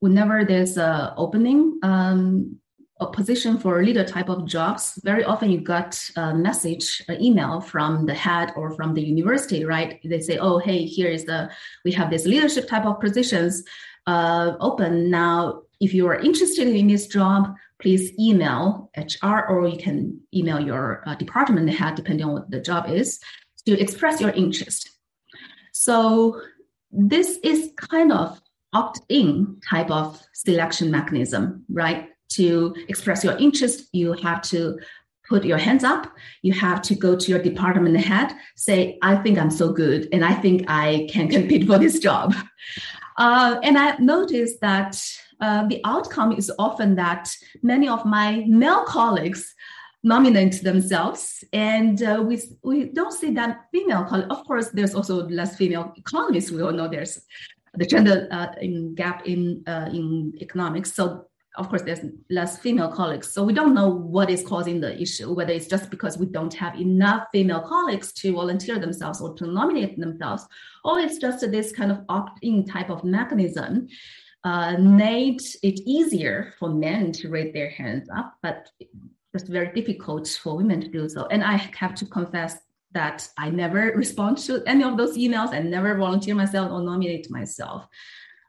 whenever 0.00 0.46
there's 0.46 0.78
an 0.78 1.12
opening, 1.18 1.78
um, 1.82 2.58
a 3.00 3.06
position 3.06 3.58
for 3.58 3.82
leader 3.82 4.04
type 4.04 4.28
of 4.28 4.46
jobs, 4.46 5.00
very 5.02 5.24
often 5.24 5.50
you 5.50 5.60
got 5.60 5.98
a 6.16 6.34
message, 6.34 7.02
an 7.08 7.20
email 7.20 7.60
from 7.60 8.06
the 8.06 8.14
head 8.14 8.52
or 8.56 8.70
from 8.70 8.94
the 8.94 9.02
university, 9.02 9.64
right? 9.64 10.00
They 10.04 10.20
say, 10.20 10.38
oh, 10.38 10.58
hey, 10.58 10.84
here 10.84 11.08
is 11.08 11.24
the, 11.24 11.50
we 11.84 11.90
have 11.92 12.10
this 12.10 12.24
leadership 12.24 12.68
type 12.68 12.86
of 12.86 13.00
positions 13.00 13.64
uh, 14.06 14.52
open. 14.60 15.10
Now, 15.10 15.62
if 15.80 15.92
you 15.92 16.06
are 16.06 16.18
interested 16.18 16.68
in 16.68 16.86
this 16.86 17.08
job, 17.08 17.54
please 17.80 18.12
email 18.18 18.90
HR 18.96 19.40
or 19.48 19.66
you 19.66 19.76
can 19.76 20.20
email 20.32 20.60
your 20.60 21.02
uh, 21.06 21.16
department 21.16 21.68
head, 21.70 21.96
depending 21.96 22.26
on 22.26 22.32
what 22.32 22.50
the 22.50 22.60
job 22.60 22.88
is, 22.88 23.18
to 23.66 23.78
express 23.78 24.20
your 24.20 24.30
interest. 24.30 24.90
So 25.72 26.40
this 26.92 27.38
is 27.42 27.72
kind 27.76 28.12
of 28.12 28.40
opt-in 28.72 29.60
type 29.68 29.90
of 29.90 30.22
selection 30.32 30.90
mechanism, 30.90 31.64
right? 31.68 32.10
To 32.36 32.74
express 32.88 33.24
your 33.24 33.36
interest, 33.38 33.88
you 33.92 34.12
have 34.14 34.42
to 34.42 34.78
put 35.28 35.44
your 35.44 35.58
hands 35.58 35.84
up. 35.84 36.12
You 36.42 36.52
have 36.52 36.82
to 36.82 36.94
go 36.94 37.16
to 37.16 37.30
your 37.30 37.42
department 37.42 37.96
head, 37.96 38.32
say, 38.56 38.98
I 39.02 39.16
think 39.16 39.38
I'm 39.38 39.50
so 39.50 39.72
good 39.72 40.08
and 40.12 40.24
I 40.24 40.34
think 40.34 40.64
I 40.68 41.08
can 41.10 41.28
compete 41.28 41.66
for 41.66 41.78
this 41.78 41.98
job. 41.98 42.34
Uh, 43.16 43.58
and 43.62 43.78
I've 43.78 44.00
noticed 44.00 44.60
that 44.60 45.00
uh, 45.40 45.66
the 45.68 45.80
outcome 45.84 46.32
is 46.32 46.50
often 46.58 46.96
that 46.96 47.30
many 47.62 47.88
of 47.88 48.04
my 48.04 48.44
male 48.48 48.84
colleagues 48.84 49.54
nominate 50.02 50.62
themselves 50.62 51.42
and 51.52 52.02
uh, 52.02 52.22
we, 52.22 52.42
we 52.62 52.84
don't 52.86 53.12
see 53.12 53.30
that 53.30 53.66
female 53.72 54.04
colleagues. 54.04 54.28
Of 54.30 54.44
course, 54.46 54.68
there's 54.70 54.94
also 54.94 55.26
less 55.28 55.56
female 55.56 55.92
economists. 55.96 56.50
We 56.50 56.62
all 56.62 56.72
know 56.72 56.88
there's 56.88 57.20
the 57.74 57.86
gender 57.86 58.28
uh, 58.30 58.48
in 58.60 58.94
gap 58.94 59.26
in, 59.26 59.62
uh, 59.66 59.88
in 59.92 60.34
economics. 60.40 60.92
So 60.92 61.26
of 61.56 61.68
course, 61.68 61.82
there's 61.82 62.00
less 62.30 62.58
female 62.58 62.90
colleagues. 62.90 63.30
So 63.30 63.44
we 63.44 63.52
don't 63.52 63.74
know 63.74 63.88
what 63.88 64.28
is 64.28 64.42
causing 64.42 64.80
the 64.80 65.00
issue, 65.00 65.32
whether 65.32 65.52
it's 65.52 65.68
just 65.68 65.88
because 65.88 66.18
we 66.18 66.26
don't 66.26 66.52
have 66.54 66.80
enough 66.80 67.28
female 67.32 67.60
colleagues 67.60 68.12
to 68.14 68.32
volunteer 68.32 68.78
themselves 68.78 69.20
or 69.20 69.34
to 69.34 69.46
nominate 69.46 69.98
themselves, 69.98 70.46
or 70.84 70.98
it's 70.98 71.18
just 71.18 71.48
this 71.50 71.72
kind 71.72 71.92
of 71.92 72.00
opt-in 72.08 72.66
type 72.66 72.90
of 72.90 73.04
mechanism 73.04 73.86
uh, 74.42 74.76
made 74.78 75.40
it 75.62 75.80
easier 75.86 76.54
for 76.58 76.68
men 76.68 77.12
to 77.12 77.28
raise 77.28 77.52
their 77.52 77.70
hands 77.70 78.08
up, 78.14 78.34
but 78.42 78.68
just 79.32 79.48
very 79.48 79.72
difficult 79.72 80.28
for 80.28 80.56
women 80.56 80.80
to 80.80 80.88
do 80.88 81.08
so. 81.08 81.26
And 81.26 81.42
I 81.42 81.56
have 81.56 81.94
to 81.96 82.06
confess 82.06 82.56
that 82.92 83.28
I 83.38 83.50
never 83.50 83.92
respond 83.96 84.38
to 84.38 84.62
any 84.66 84.84
of 84.84 84.96
those 84.96 85.16
emails 85.16 85.52
and 85.52 85.70
never 85.70 85.96
volunteer 85.96 86.34
myself 86.34 86.72
or 86.72 86.82
nominate 86.82 87.30
myself. 87.30 87.86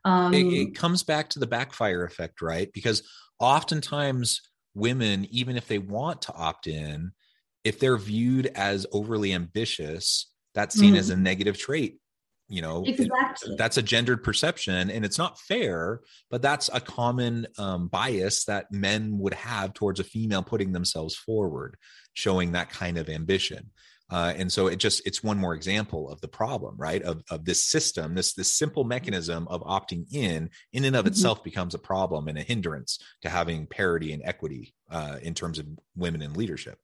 Um, 0.06 0.34
it, 0.34 0.46
it 0.46 0.76
comes 0.76 1.04
back 1.04 1.30
to 1.30 1.40
the 1.40 1.48
backfire 1.48 2.06
effect, 2.06 2.42
right? 2.42 2.72
Because 2.74 3.04
oftentimes 3.40 4.42
women, 4.74 5.26
even 5.32 5.58
if 5.58 5.68
they 5.68 5.80
want 5.80 6.22
to 6.24 6.34
opt 6.34 6.68
in, 6.68 7.12
if 7.64 7.80
they're 7.80 7.98
viewed 7.98 8.48
as 8.56 8.86
overly 8.92 9.34
ambitious, 9.34 10.32
that's 10.54 10.78
seen 10.78 10.92
mm-hmm. 10.92 11.00
as 11.00 11.10
a 11.10 11.18
negative 11.18 11.58
trait 11.58 12.00
you 12.48 12.62
know 12.62 12.84
exactly. 12.86 13.54
it, 13.54 13.58
that's 13.58 13.78
a 13.78 13.82
gendered 13.82 14.24
perception 14.24 14.90
and 14.90 15.04
it's 15.04 15.18
not 15.18 15.40
fair 15.40 16.02
but 16.30 16.42
that's 16.42 16.70
a 16.74 16.80
common 16.80 17.48
um, 17.58 17.88
bias 17.88 18.46
that 18.46 18.72
men 18.72 19.18
would 19.18 19.34
have 19.34 19.74
towards 19.74 20.00
a 20.00 20.04
female 20.04 20.44
putting 20.44 20.72
themselves 20.72 21.16
forward 21.16 21.76
showing 22.14 22.52
that 22.52 22.70
kind 22.70 22.98
of 22.98 23.10
ambition 23.10 23.72
uh, 24.12 24.34
and 24.36 24.52
so 24.52 24.68
it 24.68 24.78
just 24.78 25.02
it's 25.06 25.24
one 25.24 25.38
more 25.38 25.56
example 25.56 26.10
of 26.10 26.22
the 26.22 26.28
problem 26.28 26.76
right? 26.78 27.02
Of, 27.02 27.24
of 27.32 27.46
this 27.46 27.66
system 27.66 28.16
this 28.16 28.34
this 28.34 28.52
simple 28.52 28.84
mechanism 28.84 29.48
of 29.48 29.64
opting 29.64 30.06
in 30.12 30.50
in 30.74 30.86
and 30.86 30.96
of 30.96 31.06
mm-hmm. 31.06 31.12
itself 31.12 31.44
becomes 31.44 31.74
a 31.74 31.80
problem 31.80 32.28
and 32.28 32.38
a 32.38 32.42
hindrance 32.42 33.00
to 33.22 33.30
having 33.30 33.68
parity 33.68 34.14
and 34.14 34.22
equity 34.24 34.74
uh, 34.92 35.18
in 35.22 35.34
terms 35.34 35.60
of 35.60 35.66
women 35.96 36.22
in 36.22 36.34
leadership. 36.34 36.78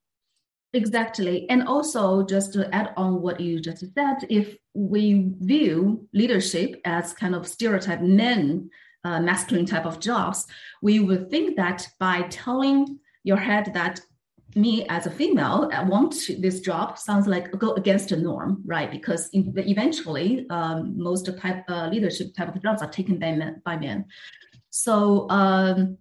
Exactly. 0.73 1.49
And 1.49 1.67
also 1.67 2.23
just 2.25 2.53
to 2.53 2.73
add 2.73 2.93
on 2.95 3.21
what 3.21 3.39
you 3.39 3.59
just 3.59 3.83
said 3.93 4.25
if 4.29 4.55
we 4.73 5.31
view 5.39 6.07
leadership 6.13 6.79
as 6.85 7.13
kind 7.13 7.35
of 7.35 7.47
stereotype 7.47 8.01
men 8.01 8.69
uh, 9.03 9.19
masculine 9.19 9.65
type 9.65 9.85
of 9.85 9.99
jobs 9.99 10.45
we 10.81 10.99
would 10.99 11.29
think 11.31 11.55
that 11.57 11.87
by 11.99 12.21
telling 12.29 12.99
your 13.23 13.37
head 13.37 13.71
that 13.73 13.99
me 14.55 14.86
as 14.88 15.05
a 15.05 15.12
female, 15.12 15.70
I 15.74 15.84
want 15.84 16.15
this 16.39 16.60
job 16.60 16.98
sounds 16.98 17.27
like 17.27 17.51
go 17.58 17.74
against 17.74 18.10
the 18.10 18.17
norm, 18.17 18.62
right? 18.65 18.91
Because 18.91 19.29
in, 19.29 19.53
eventually, 19.58 20.46
um, 20.50 20.93
most 20.98 21.29
type 21.38 21.63
uh, 21.70 21.88
leadership 21.88 22.34
type 22.36 22.53
of 22.53 22.62
jobs 22.62 22.81
are 22.81 22.89
taken 22.89 23.20
by 23.20 23.31
men. 23.34 23.62
By 23.63 23.77
men. 23.77 24.05
So 24.70 25.29
um, 25.29 25.98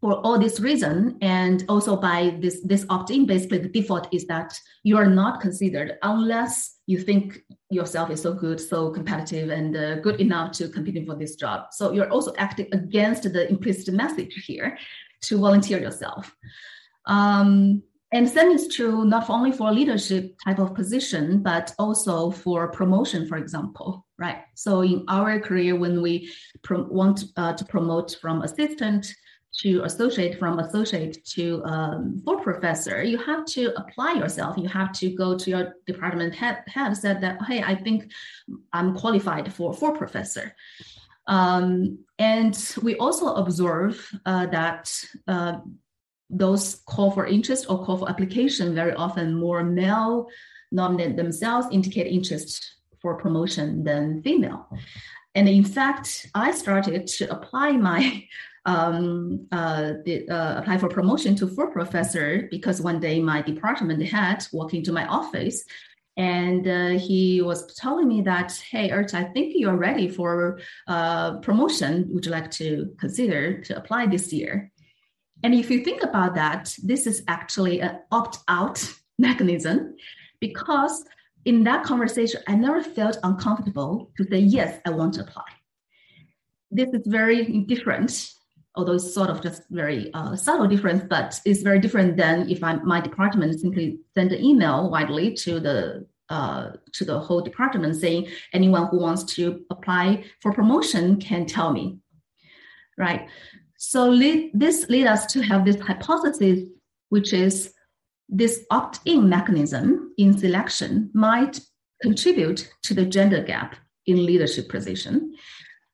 for 0.00 0.14
all 0.20 0.38
this 0.38 0.60
reason, 0.60 1.18
and 1.20 1.64
also 1.68 1.96
by 1.96 2.36
this 2.40 2.60
this 2.64 2.84
opt-in, 2.88 3.26
basically 3.26 3.58
the 3.58 3.68
default 3.68 4.12
is 4.12 4.26
that 4.26 4.58
you 4.82 4.96
are 4.96 5.06
not 5.06 5.40
considered 5.40 5.98
unless 6.02 6.78
you 6.86 6.98
think 6.98 7.40
yourself 7.70 8.10
is 8.10 8.20
so 8.22 8.34
good, 8.34 8.60
so 8.60 8.90
competitive, 8.90 9.50
and 9.50 9.76
uh, 9.76 9.96
good 10.00 10.20
enough 10.20 10.52
to 10.52 10.68
compete 10.68 11.06
for 11.06 11.16
this 11.16 11.36
job. 11.36 11.66
So 11.72 11.92
you're 11.92 12.10
also 12.10 12.32
acting 12.38 12.68
against 12.72 13.22
the 13.24 13.48
implicit 13.48 13.94
message 13.94 14.44
here 14.46 14.76
to 15.22 15.38
volunteer 15.38 15.80
yourself. 15.80 16.34
Um, 17.06 17.82
and 18.12 18.28
same 18.28 18.52
is 18.52 18.68
true 18.68 19.04
not 19.04 19.28
only 19.28 19.50
for 19.50 19.72
leadership 19.72 20.36
type 20.44 20.60
of 20.60 20.72
position, 20.72 21.42
but 21.42 21.74
also 21.80 22.30
for 22.30 22.68
promotion, 22.68 23.26
for 23.26 23.36
example, 23.38 24.06
right? 24.18 24.44
So 24.54 24.82
in 24.82 25.04
our 25.08 25.40
career, 25.40 25.74
when 25.74 26.00
we 26.00 26.30
want 26.70 27.24
uh, 27.36 27.54
to 27.54 27.64
promote 27.64 28.16
from 28.20 28.42
assistant 28.42 29.12
to 29.60 29.82
associate 29.82 30.38
from 30.38 30.58
associate 30.58 31.24
to 31.24 31.62
um, 31.64 32.20
full 32.24 32.38
professor, 32.38 33.02
you 33.02 33.18
have 33.18 33.44
to 33.46 33.72
apply 33.76 34.14
yourself. 34.14 34.56
You 34.58 34.68
have 34.68 34.92
to 34.92 35.10
go 35.10 35.36
to 35.36 35.50
your 35.50 35.74
department 35.86 36.34
head, 36.34 36.62
head 36.66 36.96
said 36.96 37.20
that, 37.22 37.42
hey, 37.48 37.62
I 37.62 37.74
think 37.74 38.12
I'm 38.72 38.94
qualified 38.96 39.52
for 39.52 39.72
full 39.72 39.92
professor. 39.92 40.54
Um, 41.26 41.98
and 42.18 42.56
we 42.82 42.96
also 42.96 43.34
observe 43.34 44.08
uh, 44.26 44.46
that 44.46 44.92
uh, 45.26 45.58
those 46.30 46.82
call 46.86 47.10
for 47.10 47.26
interest 47.26 47.66
or 47.68 47.84
call 47.84 47.98
for 47.98 48.08
application 48.08 48.74
very 48.74 48.94
often 48.94 49.34
more 49.34 49.62
male 49.62 50.26
nominate 50.72 51.16
themselves 51.16 51.66
indicate 51.70 52.06
interest 52.06 52.74
for 53.00 53.16
promotion 53.16 53.84
than 53.84 54.22
female. 54.22 54.66
And 55.34 55.48
in 55.48 55.64
fact, 55.64 56.26
I 56.34 56.52
started 56.52 57.06
to 57.06 57.30
apply 57.30 57.72
my 57.72 58.24
um, 58.66 59.46
uh, 59.52 59.92
the, 60.06 60.26
uh, 60.28 60.58
apply 60.60 60.78
for 60.78 60.88
promotion 60.88 61.36
to 61.36 61.46
full 61.46 61.66
professor 61.66 62.48
because 62.50 62.80
one 62.80 62.98
day 62.98 63.20
my 63.20 63.42
department 63.42 64.02
head 64.02 64.46
walked 64.52 64.72
into 64.72 64.90
my 64.90 65.06
office 65.06 65.64
and 66.16 66.66
uh, 66.66 66.90
he 66.90 67.42
was 67.42 67.74
telling 67.74 68.06
me 68.06 68.22
that, 68.22 68.52
hey, 68.70 68.90
Ert, 68.90 69.14
I 69.14 69.24
think 69.24 69.52
you're 69.56 69.76
ready 69.76 70.08
for 70.08 70.60
uh, 70.86 71.38
promotion. 71.38 72.06
Would 72.10 72.24
you 72.26 72.32
like 72.32 72.50
to 72.52 72.94
consider 72.98 73.60
to 73.62 73.76
apply 73.76 74.06
this 74.06 74.32
year? 74.32 74.70
And 75.44 75.54
if 75.54 75.70
you 75.70 75.84
think 75.84 76.02
about 76.02 76.34
that, 76.36 76.74
this 76.82 77.06
is 77.06 77.22
actually 77.28 77.82
an 77.82 78.00
opt-out 78.10 78.82
mechanism 79.18 79.94
because 80.40 81.04
in 81.44 81.64
that 81.64 81.84
conversation, 81.84 82.40
I 82.48 82.54
never 82.54 82.82
felt 82.82 83.18
uncomfortable 83.22 84.10
to 84.16 84.24
say, 84.24 84.38
yes, 84.38 84.80
I 84.86 84.90
want 84.90 85.14
to 85.14 85.20
apply. 85.20 85.44
This 86.70 86.88
is 86.94 87.06
very 87.06 87.44
different, 87.60 88.30
although 88.74 88.94
it's 88.94 89.12
sort 89.12 89.28
of 89.28 89.42
just 89.42 89.62
very 89.70 90.10
uh, 90.14 90.34
subtle 90.34 90.66
difference, 90.66 91.04
but 91.10 91.38
it's 91.44 91.60
very 91.60 91.78
different 91.78 92.16
than 92.16 92.48
if 92.48 92.64
I, 92.64 92.76
my 92.76 93.02
department 93.02 93.60
simply 93.60 93.98
send 94.14 94.32
an 94.32 94.42
email 94.42 94.90
widely 94.90 95.34
to 95.34 95.60
the 95.60 96.06
uh, 96.30 96.70
to 96.94 97.04
the 97.04 97.20
whole 97.20 97.42
department 97.42 97.94
saying 97.94 98.26
anyone 98.54 98.86
who 98.86 98.98
wants 98.98 99.24
to 99.24 99.62
apply 99.70 100.24
for 100.40 100.54
promotion 100.54 101.20
can 101.20 101.44
tell 101.44 101.70
me, 101.70 101.98
right? 102.96 103.28
So 103.86 104.08
lead, 104.08 104.50
this 104.54 104.88
leads 104.88 105.08
us 105.08 105.26
to 105.26 105.42
have 105.42 105.64
this 105.64 105.78
hypothesis, 105.78 106.68
which 107.10 107.34
is 107.34 107.72
this 108.28 108.64
opt-in 108.70 109.28
mechanism 109.28 110.14
in 110.16 110.36
selection 110.36 111.10
might 111.12 111.60
contribute 112.00 112.72
to 112.84 112.94
the 112.94 113.04
gender 113.04 113.42
gap 113.42 113.76
in 114.06 114.24
leadership 114.24 114.70
position. 114.70 115.34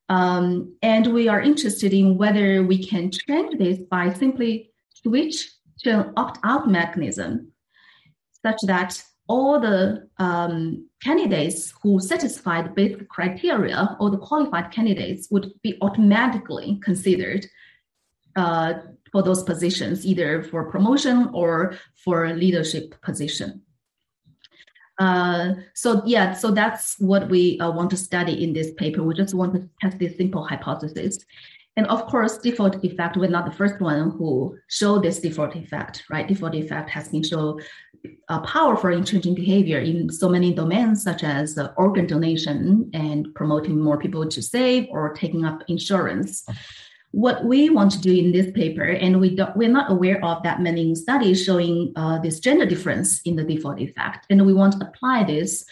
Um, 0.09 0.77
and 0.83 1.13
we 1.13 1.29
are 1.29 1.41
interested 1.41 1.93
in 1.93 2.17
whether 2.17 2.63
we 2.63 2.79
can 2.85 3.11
change 3.11 3.59
this 3.59 3.81
by 3.91 4.13
simply 4.13 4.71
switch 4.95 5.51
to 5.81 5.91
an 5.91 6.13
opt-out 6.17 6.71
mechanism 6.71 7.53
such 8.45 8.61
that 8.67 9.03
all 9.29 9.59
the 9.59 10.09
um, 10.19 10.89
candidates 11.03 11.75
who 11.83 12.01
satisfy 12.01 12.63
the 12.63 12.71
basic 12.71 13.09
criteria 13.09 13.97
or 13.99 14.11
the 14.11 14.19
qualified 14.19 14.71
candidates 14.71 15.29
would 15.31 15.53
be 15.63 15.77
automatically 15.83 16.79
considered 16.83 17.45
uh, 18.37 18.75
for 19.13 19.23
those 19.23 19.43
positions, 19.43 20.07
either 20.07 20.43
for 20.43 20.71
promotion 20.71 21.31
or 21.33 21.77
for 21.95 22.33
leadership 22.35 22.95
position. 23.03 23.63
Uh, 24.99 25.55
so 25.75 26.03
yeah, 26.05 26.35
so 26.35 26.51
that's 26.51 26.97
what 26.99 27.29
we 27.31 27.59
uh, 27.61 27.71
want 27.71 27.91
to 27.91 27.97
study 27.97 28.45
in 28.45 28.53
this 28.53 28.73
paper. 28.75 29.03
We 29.03 29.15
just 29.15 29.35
want 29.35 29.55
to 29.55 29.69
test 29.81 29.99
this 29.99 30.17
simple 30.17 30.45
hypothesis. 30.45 31.19
And 31.77 31.87
of 31.87 32.07
course, 32.07 32.37
default 32.37 32.85
effect, 32.85 33.17
we're 33.17 33.31
not 33.31 33.47
the 33.47 33.57
first 33.57 33.81
one 33.81 34.11
who 34.11 34.59
show 34.69 34.99
this 34.99 35.21
default 35.21 35.57
effect, 35.57 36.05
right? 36.11 36.29
Default 36.29 36.55
effect 36.55 36.91
has 36.91 37.09
been 37.09 37.23
shown 37.23 37.63
uh, 38.29 38.41
powerful 38.41 38.91
in 38.91 39.05
changing 39.05 39.35
behavior 39.35 39.79
in 39.79 40.11
so 40.11 40.29
many 40.29 40.53
domains, 40.53 41.03
such 41.03 41.25
as 41.25 41.57
uh, 41.57 41.73
organ 41.79 42.07
donation 42.07 42.91
and 42.93 43.35
promoting 43.35 43.81
more 43.81 43.97
people 43.97 44.29
to 44.29 44.43
save 44.43 44.87
or 44.91 45.15
taking 45.15 45.45
up 45.45 45.63
insurance 45.69 46.45
what 47.13 47.45
we 47.45 47.71
want 47.71 47.91
to 47.93 48.01
do 48.01 48.13
in 48.13 48.31
this 48.31 48.53
paper, 48.53 48.85
and 48.85 49.21
we 49.21 49.35
don't, 49.35 49.57
we're 49.57 49.69
not 49.69 49.91
aware 49.91 50.25
of 50.25 50.43
that 50.45 50.61
many 50.61 50.95
studies 50.95 51.45
showing 51.45 51.93
uh, 51.97 52.19
this 52.21 52.39
gender 52.39 52.65
difference 52.65 53.21
in 53.23 53.37
the 53.37 53.45
default 53.45 53.81
effect, 53.81 54.27
and 54.31 54.47
we 54.47 54.53
want 54.53 54.75
to 54.75 54.87
apply 54.87 55.25
this 55.25 55.65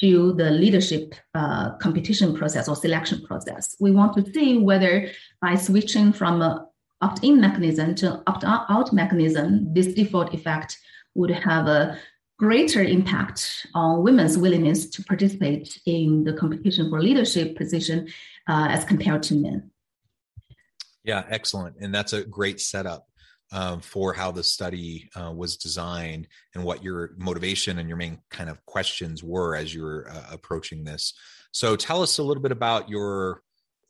to 0.00 0.32
the 0.34 0.50
leadership 0.50 1.14
uh, 1.34 1.72
competition 1.76 2.34
process 2.34 2.68
or 2.68 2.76
selection 2.76 3.24
process. 3.26 3.74
We 3.80 3.90
want 3.90 4.14
to 4.14 4.32
see 4.32 4.58
whether 4.58 5.10
by 5.40 5.56
switching 5.56 6.12
from 6.12 6.40
a 6.40 6.68
opt-in 7.00 7.40
mechanism 7.40 7.94
to 7.96 8.22
opt-out 8.28 8.92
mechanism, 8.92 9.74
this 9.74 9.92
default 9.94 10.32
effect 10.32 10.78
would 11.14 11.30
have 11.30 11.66
a 11.66 11.98
greater 12.38 12.82
impact 12.82 13.66
on 13.74 14.04
women's 14.04 14.38
willingness 14.38 14.88
to 14.90 15.02
participate 15.04 15.80
in 15.84 16.22
the 16.22 16.32
competition 16.32 16.88
for 16.90 17.02
leadership 17.02 17.56
position 17.56 18.06
uh, 18.48 18.68
as 18.70 18.84
compared 18.84 19.22
to 19.24 19.34
men. 19.34 19.71
Yeah, 21.04 21.24
excellent. 21.28 21.76
And 21.80 21.94
that's 21.94 22.12
a 22.12 22.24
great 22.24 22.60
setup 22.60 23.06
um, 23.50 23.80
for 23.80 24.12
how 24.12 24.30
the 24.30 24.42
study 24.42 25.10
uh, 25.14 25.32
was 25.32 25.56
designed 25.56 26.28
and 26.54 26.64
what 26.64 26.82
your 26.82 27.14
motivation 27.18 27.78
and 27.78 27.88
your 27.88 27.98
main 27.98 28.18
kind 28.30 28.48
of 28.48 28.64
questions 28.66 29.22
were 29.22 29.56
as 29.56 29.74
you 29.74 29.82
were 29.82 30.08
uh, 30.10 30.26
approaching 30.30 30.84
this. 30.84 31.14
So 31.50 31.76
tell 31.76 32.02
us 32.02 32.18
a 32.18 32.22
little 32.22 32.42
bit 32.42 32.52
about 32.52 32.88
your 32.88 33.42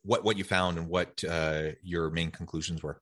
what 0.04 0.24
what 0.24 0.36
you 0.36 0.44
found 0.44 0.78
and 0.78 0.88
what 0.88 1.22
uh, 1.28 1.72
your 1.82 2.10
main 2.10 2.30
conclusions 2.30 2.82
were. 2.82 3.01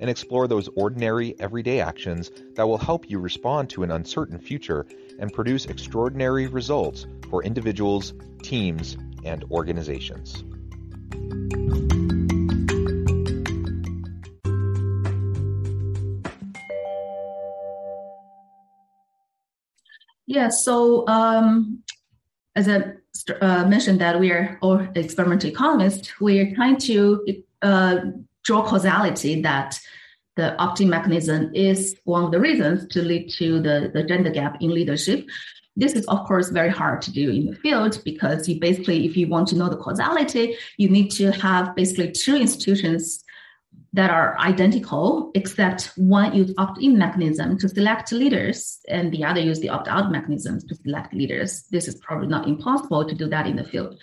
and 0.00 0.08
explore 0.08 0.46
those 0.46 0.68
ordinary, 0.76 1.34
everyday 1.38 1.80
actions 1.80 2.30
that 2.54 2.66
will 2.66 2.78
help 2.78 3.10
you 3.10 3.18
respond 3.18 3.70
to 3.70 3.82
an 3.82 3.90
uncertain 3.90 4.38
future 4.38 4.86
and 5.18 5.32
produce 5.32 5.66
extraordinary 5.66 6.46
results 6.46 7.06
for 7.30 7.42
individuals, 7.42 8.14
teams, 8.42 8.96
and 9.24 9.44
organizations. 9.50 10.44
Yeah, 20.26 20.50
so 20.50 21.08
um, 21.08 21.82
as 22.54 22.68
I 22.68 22.92
uh, 23.40 23.66
mentioned 23.66 24.00
that 24.00 24.20
we 24.20 24.30
are 24.30 24.58
all 24.60 24.78
experimental 24.94 25.48
economists, 25.48 26.20
we 26.20 26.38
are 26.40 26.54
trying 26.54 26.76
to 26.78 27.24
uh, 27.62 28.00
draw 28.48 28.66
causality 28.66 29.42
that 29.42 29.78
the 30.36 30.56
opt-in 30.56 30.88
mechanism 30.88 31.50
is 31.54 31.96
one 32.04 32.24
of 32.24 32.30
the 32.30 32.40
reasons 32.40 32.86
to 32.94 33.02
lead 33.02 33.28
to 33.28 33.60
the, 33.60 33.90
the 33.92 34.02
gender 34.02 34.30
gap 34.30 34.56
in 34.62 34.70
leadership. 34.70 35.28
This 35.76 35.92
is, 35.92 36.06
of 36.06 36.26
course, 36.26 36.48
very 36.48 36.70
hard 36.70 37.02
to 37.02 37.12
do 37.12 37.30
in 37.30 37.44
the 37.50 37.56
field 37.56 38.00
because 38.06 38.48
you 38.48 38.58
basically, 38.58 39.04
if 39.04 39.18
you 39.18 39.28
want 39.28 39.48
to 39.48 39.56
know 39.56 39.68
the 39.68 39.76
causality, 39.76 40.56
you 40.78 40.88
need 40.88 41.10
to 41.20 41.30
have 41.32 41.76
basically 41.76 42.10
two 42.10 42.36
institutions 42.36 43.22
that 43.92 44.10
are 44.10 44.38
identical, 44.38 45.30
except 45.34 45.92
one 45.96 46.34
use 46.34 46.54
opt-in 46.56 46.96
mechanism 46.96 47.58
to 47.58 47.68
select 47.68 48.12
leaders 48.12 48.78
and 48.88 49.12
the 49.12 49.24
other 49.24 49.40
use 49.40 49.60
the 49.60 49.68
opt-out 49.68 50.10
mechanisms 50.10 50.64
to 50.64 50.74
select 50.74 51.12
leaders. 51.12 51.64
This 51.70 51.86
is 51.86 51.96
probably 51.96 52.28
not 52.28 52.48
impossible 52.48 53.04
to 53.06 53.14
do 53.14 53.28
that 53.28 53.46
in 53.46 53.56
the 53.56 53.64
field. 53.64 53.98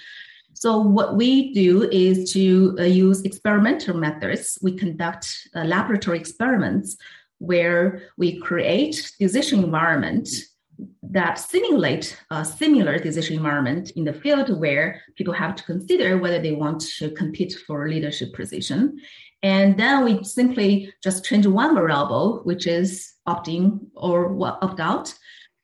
So 0.56 0.80
what 0.80 1.18
we 1.18 1.54
do 1.54 1.84
is 1.92 2.32
to 2.32 2.78
uh, 2.80 2.84
use 2.84 3.22
experimental 3.24 3.98
methods. 3.98 4.58
We 4.62 4.72
conduct 4.78 5.50
uh, 5.54 5.66
laboratory 5.66 6.18
experiments 6.18 6.96
where 7.40 8.04
we 8.18 8.40
create 8.40 9.12
decision 9.20 9.66
environment 9.66 10.30
that 11.04 11.36
simulate 11.40 12.18
a 12.32 12.46
similar 12.46 12.98
decision 13.00 13.36
environment 13.36 13.92
in 13.92 14.06
the 14.06 14.14
field 14.14 14.60
where 14.60 15.02
people 15.16 15.34
have 15.34 15.56
to 15.58 15.64
consider 15.64 16.18
whether 16.18 16.42
they 16.42 16.54
want 16.54 16.82
to 17.00 17.12
compete 17.12 17.54
for 17.68 17.86
a 17.86 17.90
leadership 17.90 18.34
position. 18.34 18.98
And 19.44 19.78
then 19.78 20.06
we 20.06 20.24
simply 20.24 20.94
just 21.04 21.26
change 21.26 21.46
one 21.46 21.76
variable, 21.76 22.42
which 22.46 22.66
is 22.66 23.14
opt-in 23.26 23.88
or 23.96 24.36
opt-out. 24.62 25.14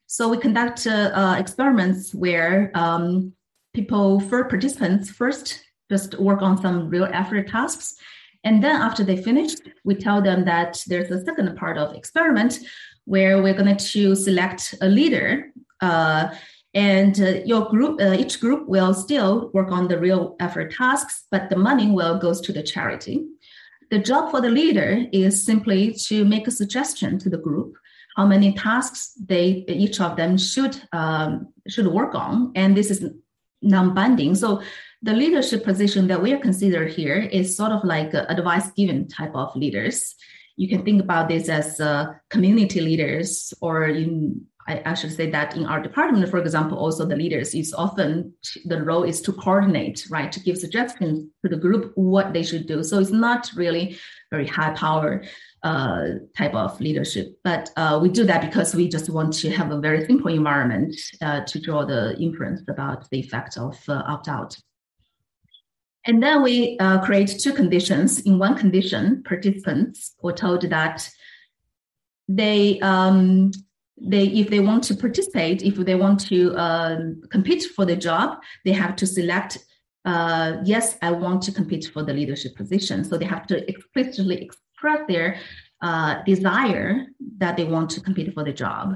So 0.08 0.28
we 0.28 0.38
conduct 0.38 0.86
uh, 0.86 1.12
uh, 1.14 1.36
experiments 1.40 2.14
where 2.14 2.72
um, 2.76 3.34
people, 3.74 4.20
for 4.20 4.44
participants, 4.46 5.10
first 5.10 5.64
just 5.90 6.18
work 6.20 6.42
on 6.42 6.62
some 6.62 6.90
real 6.90 7.10
effort 7.12 7.50
tasks. 7.50 7.96
And 8.44 8.64
then 8.64 8.82
after 8.82 9.04
they 9.04 9.18
finish, 9.18 9.54
we 9.84 9.96
tell 9.96 10.22
them 10.22 10.46
that 10.46 10.84
there's 10.88 11.12
a 11.12 11.24
second 11.24 11.56
part 11.58 11.78
of 11.78 11.96
experiment 11.96 12.60
where 13.06 13.42
we're 13.42 13.54
going 13.54 13.78
to 13.78 14.16
select 14.16 14.74
a 14.82 14.88
leader. 14.88 15.52
Uh, 15.82 16.34
and 16.74 17.20
uh, 17.20 17.42
your 17.46 17.68
group, 17.70 18.00
uh, 18.00 18.14
each 18.14 18.40
group 18.40 18.68
will 18.68 18.94
still 18.94 19.52
work 19.54 19.72
on 19.72 19.90
the 19.90 20.00
real 20.00 20.38
effort 20.40 20.74
tasks, 20.74 21.26
but 21.30 21.50
the 21.50 21.58
money 21.58 21.92
will 21.92 22.18
goes 22.18 22.40
to 22.42 22.54
the 22.54 22.64
charity. 22.64 23.26
The 23.90 24.00
job 24.00 24.32
for 24.32 24.40
the 24.40 24.50
leader 24.50 25.06
is 25.12 25.44
simply 25.44 25.94
to 26.06 26.24
make 26.24 26.48
a 26.48 26.52
suggestion 26.52 27.20
to 27.20 27.30
the 27.30 27.38
group 27.38 27.76
how 28.16 28.26
many 28.26 28.54
tasks 28.54 29.14
they 29.26 29.64
each 29.68 30.02
of 30.02 30.16
them 30.18 30.38
should 30.38 30.82
um, 30.92 31.48
should 31.68 31.88
work 31.88 32.14
on, 32.16 32.52
and 32.56 32.76
this 32.76 32.92
is 32.92 33.10
non-binding. 33.62 34.36
So 34.36 34.62
the 35.02 35.14
leadership 35.14 35.64
position 35.64 36.08
that 36.08 36.22
we 36.22 36.34
are 36.34 36.40
considered 36.40 36.92
here 36.92 37.18
is 37.18 37.56
sort 37.56 37.72
of 37.72 37.84
like 37.84 38.14
advice 38.14 38.72
given 38.72 39.08
type 39.08 39.36
of 39.36 39.56
leaders 39.56 40.16
you 40.62 40.68
can 40.68 40.84
think 40.84 41.02
about 41.02 41.28
this 41.28 41.50
as 41.50 41.80
uh, 41.80 42.14
community 42.30 42.82
leaders 42.82 43.54
or 43.62 43.86
in 43.86 44.46
I, 44.68 44.82
I, 44.86 44.94
should 44.94 45.12
say 45.12 45.28
that 45.32 45.58
in 45.58 45.66
our 45.66 45.82
department, 45.82 46.30
for 46.30 46.38
example, 46.38 46.78
also 46.78 47.04
the 47.04 47.16
leaders 47.16 47.56
is 47.56 47.74
often 47.74 48.32
the 48.66 48.84
role 48.84 49.04
is 49.04 49.20
to 49.22 49.34
coordinate, 49.34 50.06
right, 50.12 50.32
to 50.32 50.40
give 50.40 50.56
suggestions 50.56 51.28
to 51.44 51.50
the 51.50 51.58
group 51.58 51.92
what 51.96 52.32
they 52.32 52.44
should 52.44 52.68
do. 52.68 52.84
So 52.84 53.00
it's 53.00 53.10
not 53.10 53.50
really 53.56 53.98
very 54.30 54.46
high 54.46 54.74
power 54.76 55.24
uh, 55.64 56.08
type 56.36 56.56
of 56.56 56.80
leadership, 56.82 57.38
but 57.44 57.70
uh, 57.78 58.00
we 58.02 58.10
do 58.10 58.24
that 58.24 58.42
because 58.42 58.74
we 58.74 58.88
just 58.90 59.10
want 59.10 59.34
to 59.34 59.50
have 59.52 59.72
a 59.72 59.80
very 59.80 60.06
simple 60.06 60.32
environment 60.32 60.96
uh, 61.22 61.42
to 61.42 61.60
draw 61.60 61.86
the 61.86 62.18
inference 62.18 62.62
about 62.68 63.10
the 63.12 63.20
effect 63.20 63.58
of 63.58 63.78
uh, 63.88 64.04
opt 64.08 64.28
out. 64.28 64.58
And 66.06 66.22
then 66.22 66.42
we 66.42 66.78
uh, 66.80 67.00
create 67.02 67.40
two 67.40 67.54
conditions. 67.54 68.22
In 68.22 68.40
one 68.40 68.58
condition, 68.58 69.24
participants 69.24 70.16
were 70.24 70.34
told 70.34 70.64
that 70.64 71.08
they 72.28 72.80
um, 72.80 73.52
they 74.02 74.24
if 74.24 74.50
they 74.50 74.62
want 74.62 74.84
to 74.86 74.96
participate, 74.96 75.62
if 75.62 75.76
they 75.76 75.96
want 75.96 76.20
to 76.28 76.56
uh, 76.56 76.98
compete 77.30 77.64
for 77.76 77.86
the 77.86 77.96
job, 77.96 78.40
they 78.66 78.72
have 78.72 78.96
to 78.96 79.06
select. 79.06 79.60
Uh, 80.04 80.58
yes, 80.64 80.98
I 81.04 81.12
want 81.12 81.44
to 81.44 81.52
compete 81.52 81.86
for 81.94 82.02
the 82.02 82.14
leadership 82.14 82.56
position. 82.56 83.04
So 83.04 83.20
they 83.20 83.26
have 83.26 83.46
to 83.48 83.70
explicitly 83.70 84.42
express 84.82 85.08
their 85.08 85.40
uh, 85.82 86.22
desire 86.24 87.06
that 87.38 87.58
they 87.58 87.64
want 87.64 87.90
to 87.92 88.02
compete 88.02 88.34
for 88.34 88.44
the 88.44 88.54
job. 88.54 88.96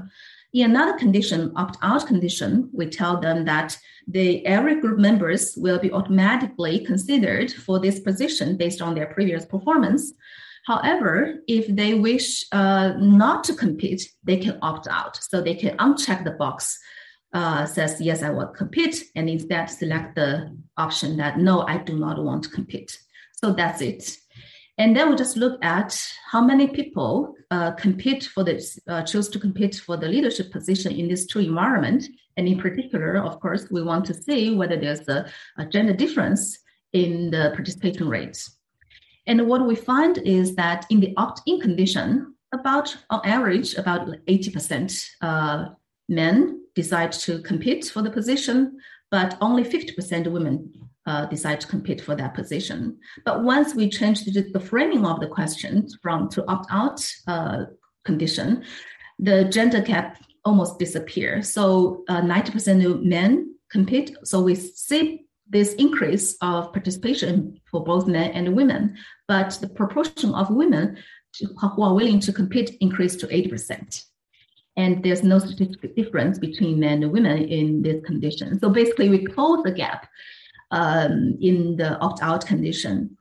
In 0.52 0.70
another 0.70 0.98
condition, 0.98 1.52
opt-out 1.56 2.06
condition, 2.06 2.70
we 2.72 2.86
tell 2.86 3.20
them 3.20 3.44
that 3.44 3.76
the 4.08 4.44
every 4.46 4.80
group 4.80 4.98
members 4.98 5.54
will 5.56 5.78
be 5.78 5.92
automatically 5.92 6.84
considered 6.84 7.52
for 7.52 7.78
this 7.78 8.00
position 8.00 8.56
based 8.56 8.80
on 8.80 8.94
their 8.94 9.06
previous 9.06 9.44
performance. 9.44 10.12
However, 10.64 11.36
if 11.46 11.66
they 11.68 11.94
wish 11.94 12.46
uh, 12.52 12.94
not 12.98 13.44
to 13.44 13.54
compete, 13.54 14.02
they 14.24 14.38
can 14.38 14.58
opt 14.62 14.88
out. 14.88 15.16
So 15.16 15.40
they 15.40 15.54
can 15.54 15.76
uncheck 15.76 16.24
the 16.24 16.32
box, 16.32 16.78
uh, 17.32 17.66
says, 17.66 18.00
yes, 18.00 18.22
I 18.22 18.30
will 18.30 18.48
compete, 18.48 19.04
and 19.14 19.28
instead 19.28 19.66
select 19.66 20.16
the 20.16 20.56
option 20.76 21.16
that, 21.18 21.38
no, 21.38 21.62
I 21.62 21.78
do 21.78 21.96
not 21.98 22.22
want 22.22 22.44
to 22.44 22.50
compete. 22.50 22.98
So 23.32 23.52
that's 23.52 23.82
it. 23.82 24.16
And 24.78 24.94
then 24.94 25.10
we 25.10 25.16
just 25.16 25.36
look 25.36 25.64
at 25.64 25.98
how 26.30 26.42
many 26.42 26.68
people 26.68 27.34
uh, 27.50 27.72
compete 27.72 28.24
for 28.24 28.44
this, 28.44 28.78
uh, 28.88 29.02
choose 29.02 29.28
to 29.30 29.38
compete 29.38 29.76
for 29.76 29.96
the 29.96 30.08
leadership 30.08 30.52
position 30.52 30.92
in 30.92 31.08
this 31.08 31.26
two 31.26 31.38
environment. 31.38 32.04
And 32.36 32.46
in 32.46 32.58
particular, 32.58 33.16
of 33.16 33.40
course, 33.40 33.68
we 33.70 33.82
want 33.82 34.04
to 34.06 34.14
see 34.14 34.54
whether 34.54 34.76
there's 34.76 35.08
a, 35.08 35.30
a 35.56 35.64
gender 35.64 35.94
difference 35.94 36.58
in 36.92 37.30
the 37.30 37.52
participation 37.54 38.08
rates. 38.08 38.58
And 39.26 39.48
what 39.48 39.66
we 39.66 39.74
find 39.74 40.18
is 40.18 40.54
that 40.56 40.86
in 40.90 41.00
the 41.00 41.14
opt-in 41.16 41.60
condition, 41.60 42.34
about 42.52 42.96
on 43.10 43.20
average, 43.24 43.74
about 43.74 44.08
80% 44.26 45.04
uh, 45.20 45.68
men 46.08 46.62
decide 46.74 47.12
to 47.12 47.40
compete 47.42 47.86
for 47.86 48.02
the 48.02 48.10
position, 48.10 48.78
but 49.10 49.36
only 49.40 49.64
50% 49.64 50.30
women 50.30 50.72
uh, 51.06 51.26
decide 51.26 51.60
to 51.60 51.66
compete 51.66 52.00
for 52.00 52.14
that 52.16 52.34
position. 52.34 52.98
But 53.24 53.44
once 53.44 53.74
we 53.74 53.88
change 53.88 54.24
the, 54.24 54.50
the 54.52 54.60
framing 54.60 55.06
of 55.06 55.20
the 55.20 55.28
question 55.28 55.86
from 56.02 56.28
to 56.30 56.44
opt 56.48 56.66
out 56.70 57.06
uh, 57.26 57.64
condition, 58.04 58.64
the 59.18 59.44
gender 59.44 59.80
gap 59.80 60.22
almost 60.44 60.78
disappear. 60.78 61.42
So 61.42 62.04
uh, 62.08 62.20
90% 62.20 62.84
of 62.90 63.02
men 63.02 63.54
compete. 63.70 64.16
So 64.24 64.42
we 64.42 64.54
see 64.54 65.26
this 65.48 65.74
increase 65.74 66.36
of 66.40 66.72
participation 66.72 67.60
for 67.70 67.84
both 67.84 68.06
men 68.06 68.30
and 68.32 68.56
women, 68.56 68.96
but 69.28 69.50
the 69.60 69.68
proportion 69.68 70.34
of 70.34 70.50
women 70.50 70.98
who 71.40 71.82
are 71.82 71.94
willing 71.94 72.20
to 72.20 72.32
compete 72.32 72.76
increased 72.80 73.20
to 73.20 73.26
80%. 73.26 74.04
And 74.76 75.02
there's 75.02 75.22
no 75.22 75.38
statistical 75.38 75.90
difference 75.96 76.38
between 76.38 76.78
men 76.78 77.02
and 77.02 77.12
women 77.12 77.44
in 77.44 77.82
this 77.82 78.04
condition. 78.04 78.58
So 78.60 78.68
basically, 78.68 79.08
we 79.08 79.24
close 79.24 79.62
the 79.62 79.70
gap 79.70 80.06
um, 80.70 81.36
in 81.40 81.76
the 81.76 81.98
opt 81.98 82.22
out 82.22 82.46
condition. 82.46 83.16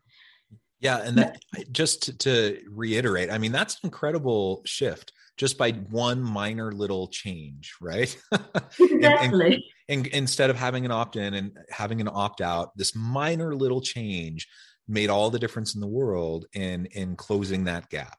Yeah, 0.79 1.01
and 1.03 1.17
that 1.17 1.39
just 1.71 2.19
to, 2.19 2.59
reiterate, 2.69 3.31
I 3.31 3.37
mean 3.37 3.51
that's 3.51 3.75
an 3.75 3.79
incredible 3.85 4.61
shift 4.65 5.11
just 5.37 5.57
by 5.57 5.71
one 5.71 6.21
minor 6.21 6.71
little 6.71 7.07
change, 7.07 7.73
right? 7.81 8.15
Exactly. 8.79 9.53
and, 9.89 10.03
and, 10.05 10.05
and, 10.05 10.07
instead 10.07 10.49
of 10.49 10.55
having 10.55 10.85
an 10.85 10.91
opt 10.91 11.15
in 11.15 11.33
and 11.33 11.51
having 11.69 12.01
an 12.01 12.09
opt 12.11 12.41
out, 12.41 12.75
this 12.77 12.95
minor 12.95 13.55
little 13.55 13.81
change 13.81 14.47
made 14.87 15.09
all 15.09 15.29
the 15.29 15.39
difference 15.39 15.75
in 15.75 15.81
the 15.81 15.87
world 15.87 16.45
in 16.53 16.85
in 16.87 17.15
closing 17.15 17.65
that 17.65 17.89
gap. 17.89 18.17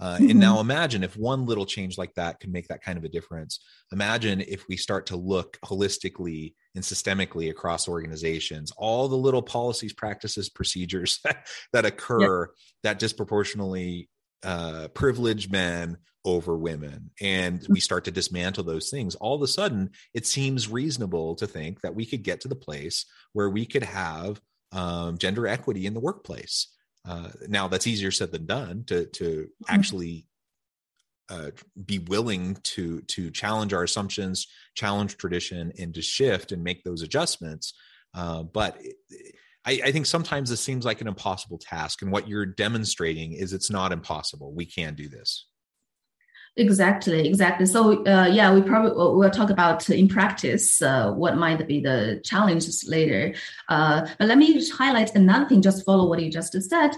Uh, 0.00 0.16
mm-hmm. 0.16 0.30
And 0.30 0.40
now 0.40 0.60
imagine 0.60 1.02
if 1.02 1.16
one 1.16 1.46
little 1.46 1.66
change 1.66 1.96
like 1.96 2.14
that 2.14 2.40
can 2.40 2.52
make 2.52 2.68
that 2.68 2.82
kind 2.82 2.98
of 2.98 3.04
a 3.04 3.08
difference. 3.08 3.60
Imagine 3.92 4.40
if 4.40 4.66
we 4.68 4.76
start 4.76 5.06
to 5.06 5.16
look 5.16 5.58
holistically 5.64 6.54
and 6.74 6.82
systemically 6.82 7.50
across 7.50 7.88
organizations, 7.88 8.72
all 8.76 9.08
the 9.08 9.16
little 9.16 9.42
policies, 9.42 9.92
practices, 9.92 10.48
procedures 10.48 11.20
that 11.72 11.84
occur 11.84 12.50
that 12.82 12.98
disproportionately 12.98 14.08
uh, 14.42 14.88
privilege 14.88 15.50
men 15.50 15.96
over 16.24 16.56
women. 16.56 17.10
And 17.20 17.64
we 17.68 17.80
start 17.80 18.04
to 18.04 18.10
dismantle 18.10 18.64
those 18.64 18.90
things. 18.90 19.14
All 19.16 19.34
of 19.34 19.42
a 19.42 19.46
sudden 19.46 19.90
it 20.14 20.26
seems 20.26 20.68
reasonable 20.68 21.34
to 21.36 21.46
think 21.46 21.82
that 21.82 21.94
we 21.94 22.06
could 22.06 22.22
get 22.22 22.40
to 22.42 22.48
the 22.48 22.54
place 22.54 23.06
where 23.32 23.50
we 23.50 23.66
could 23.66 23.82
have 23.82 24.40
um, 24.72 25.18
gender 25.18 25.46
equity 25.46 25.86
in 25.86 25.94
the 25.94 26.00
workplace. 26.00 26.68
Uh, 27.06 27.28
now 27.48 27.68
that's 27.68 27.86
easier 27.86 28.10
said 28.10 28.32
than 28.32 28.46
done 28.46 28.84
to 28.86 29.04
to 29.06 29.24
mm-hmm. 29.24 29.74
actually 29.74 30.26
uh, 31.28 31.50
be 31.86 31.98
willing 32.00 32.56
to 32.62 33.00
to 33.02 33.30
challenge 33.30 33.72
our 33.72 33.82
assumptions, 33.82 34.46
challenge 34.74 35.16
tradition, 35.16 35.72
and 35.78 35.94
to 35.94 36.02
shift 36.02 36.52
and 36.52 36.62
make 36.62 36.84
those 36.84 37.02
adjustments. 37.02 37.72
Uh, 38.14 38.42
but 38.42 38.78
I, 39.64 39.80
I, 39.86 39.92
think 39.92 40.06
sometimes 40.06 40.50
this 40.50 40.60
seems 40.60 40.84
like 40.84 41.00
an 41.00 41.08
impossible 41.08 41.58
task, 41.58 42.02
and 42.02 42.12
what 42.12 42.28
you're 42.28 42.46
demonstrating 42.46 43.32
is 43.32 43.52
it's 43.52 43.70
not 43.70 43.92
impossible. 43.92 44.52
We 44.52 44.66
can 44.66 44.94
do 44.94 45.08
this. 45.08 45.46
Exactly, 46.56 47.26
exactly. 47.26 47.66
So 47.66 48.04
uh, 48.04 48.26
yeah, 48.26 48.54
we 48.54 48.62
probably 48.62 48.92
we'll 48.94 49.30
talk 49.30 49.50
about 49.50 49.90
in 49.90 50.06
practice 50.06 50.80
uh, 50.80 51.10
what 51.12 51.36
might 51.36 51.66
be 51.66 51.80
the 51.80 52.20
challenges 52.24 52.84
later. 52.86 53.34
Uh, 53.68 54.06
but 54.18 54.28
let 54.28 54.38
me 54.38 54.64
highlight 54.70 55.16
another 55.16 55.48
thing. 55.48 55.62
Just 55.62 55.84
follow 55.84 56.08
what 56.08 56.22
you 56.22 56.30
just 56.30 56.52
said. 56.62 56.92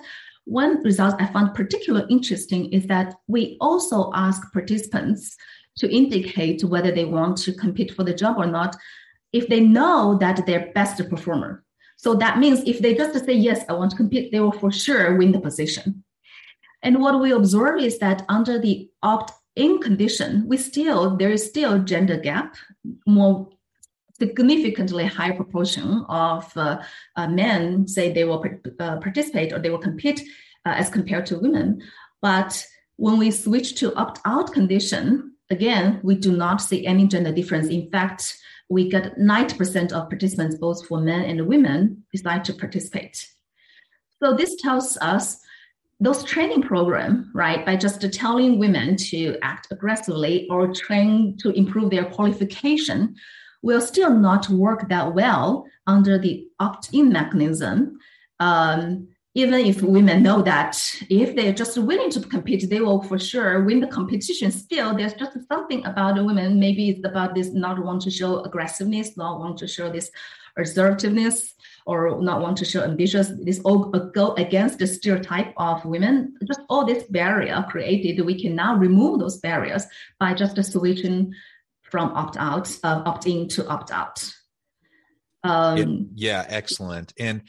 One 0.46 0.82
result 0.82 1.20
I 1.20 1.26
found 1.26 1.54
particularly 1.54 2.06
interesting 2.08 2.72
is 2.72 2.86
that 2.86 3.14
we 3.26 3.56
also 3.60 4.10
ask 4.14 4.52
participants 4.52 5.36
to 5.78 5.92
indicate 5.92 6.64
whether 6.64 6.92
they 6.92 7.04
want 7.04 7.36
to 7.38 7.52
compete 7.52 7.92
for 7.92 8.04
the 8.04 8.14
job 8.14 8.36
or 8.38 8.46
not 8.46 8.76
if 9.32 9.48
they 9.48 9.60
know 9.60 10.16
that 10.20 10.46
they're 10.46 10.72
best 10.72 11.06
performer. 11.10 11.64
So 11.96 12.14
that 12.14 12.38
means 12.38 12.62
if 12.64 12.78
they 12.78 12.94
just 12.94 13.24
say 13.24 13.32
yes, 13.32 13.64
I 13.68 13.72
want 13.72 13.90
to 13.90 13.96
compete, 13.96 14.30
they 14.30 14.40
will 14.40 14.52
for 14.52 14.70
sure 14.70 15.16
win 15.16 15.32
the 15.32 15.40
position. 15.40 16.04
And 16.82 17.00
what 17.00 17.20
we 17.20 17.32
observe 17.32 17.80
is 17.80 17.98
that 17.98 18.24
under 18.28 18.60
the 18.60 18.88
opt-in 19.02 19.80
condition, 19.80 20.44
we 20.46 20.58
still 20.58 21.16
there 21.16 21.30
is 21.30 21.44
still 21.44 21.80
gender 21.80 22.18
gap, 22.18 22.56
more 23.06 23.48
significantly 24.18 25.04
higher 25.04 25.34
proportion 25.34 26.04
of 26.08 26.50
uh, 26.56 26.82
uh, 27.16 27.28
men 27.28 27.86
say 27.86 28.12
they 28.12 28.24
will 28.24 28.44
uh, 28.80 28.96
participate 28.98 29.52
or 29.52 29.58
they 29.58 29.70
will 29.70 29.78
compete 29.78 30.22
as 30.64 30.90
compared 30.90 31.24
to 31.26 31.38
women. 31.38 31.80
But 32.20 32.66
when 32.96 33.18
we 33.18 33.30
switch 33.30 33.76
to 33.76 33.94
opt-out 33.94 34.52
condition, 34.52 35.34
again, 35.50 36.00
we 36.02 36.16
do 36.16 36.36
not 36.36 36.60
see 36.60 36.84
any 36.84 37.06
gender 37.06 37.30
difference. 37.30 37.68
In 37.68 37.88
fact, 37.90 38.36
we 38.68 38.90
get 38.90 39.16
90% 39.16 39.92
of 39.92 40.08
participants, 40.08 40.56
both 40.56 40.84
for 40.86 41.00
men 41.00 41.22
and 41.22 41.46
women, 41.46 42.04
decide 42.12 42.44
to 42.46 42.52
participate. 42.54 43.28
So 44.20 44.34
this 44.34 44.56
tells 44.56 44.96
us 44.96 45.40
those 46.00 46.24
training 46.24 46.62
program, 46.62 47.30
right, 47.34 47.64
by 47.64 47.76
just 47.76 48.00
telling 48.12 48.58
women 48.58 48.96
to 48.96 49.36
act 49.42 49.68
aggressively 49.70 50.46
or 50.50 50.72
train 50.74 51.36
to 51.38 51.50
improve 51.50 51.90
their 51.90 52.04
qualification, 52.04 53.14
will 53.62 53.80
still 53.80 54.10
not 54.10 54.48
work 54.48 54.88
that 54.88 55.14
well 55.14 55.66
under 55.86 56.18
the 56.18 56.46
opt-in 56.58 57.12
mechanism. 57.12 57.98
Um, 58.40 59.08
even 59.34 59.66
if 59.66 59.82
women 59.82 60.22
know 60.22 60.40
that 60.40 60.78
if 61.10 61.36
they're 61.36 61.52
just 61.52 61.76
willing 61.76 62.10
to 62.10 62.20
compete, 62.20 62.70
they 62.70 62.80
will 62.80 63.02
for 63.02 63.18
sure 63.18 63.62
win 63.64 63.80
the 63.80 63.86
competition. 63.86 64.50
Still, 64.50 64.96
there's 64.96 65.12
just 65.12 65.36
something 65.46 65.84
about 65.84 66.16
women. 66.24 66.58
Maybe 66.58 66.88
it's 66.88 67.06
about 67.06 67.34
this 67.34 67.52
not 67.52 67.78
want 67.78 68.00
to 68.02 68.10
show 68.10 68.40
aggressiveness, 68.40 69.16
not 69.18 69.38
want 69.38 69.58
to 69.58 69.68
show 69.68 69.92
this 69.92 70.10
assertiveness, 70.56 71.54
or 71.84 72.20
not 72.22 72.40
want 72.40 72.56
to 72.56 72.64
show 72.64 72.82
ambitious. 72.82 73.30
This 73.42 73.60
all 73.60 73.90
go 73.90 74.32
against 74.36 74.78
the 74.78 74.86
stereotype 74.86 75.52
of 75.58 75.84
women. 75.84 76.34
Just 76.44 76.60
all 76.70 76.86
this 76.86 77.04
barrier 77.04 77.62
created, 77.68 78.24
we 78.24 78.40
can 78.40 78.54
now 78.56 78.74
remove 78.76 79.20
those 79.20 79.36
barriers 79.36 79.84
by 80.18 80.32
just 80.32 80.56
switching 80.72 81.34
from 81.90 82.12
opt 82.12 82.36
out, 82.36 82.70
uh, 82.82 83.02
opt 83.04 83.26
in 83.26 83.48
to 83.48 83.66
opt 83.68 83.90
out. 83.90 84.30
Um, 85.44 86.10
yeah, 86.14 86.44
excellent. 86.48 87.12
And 87.18 87.42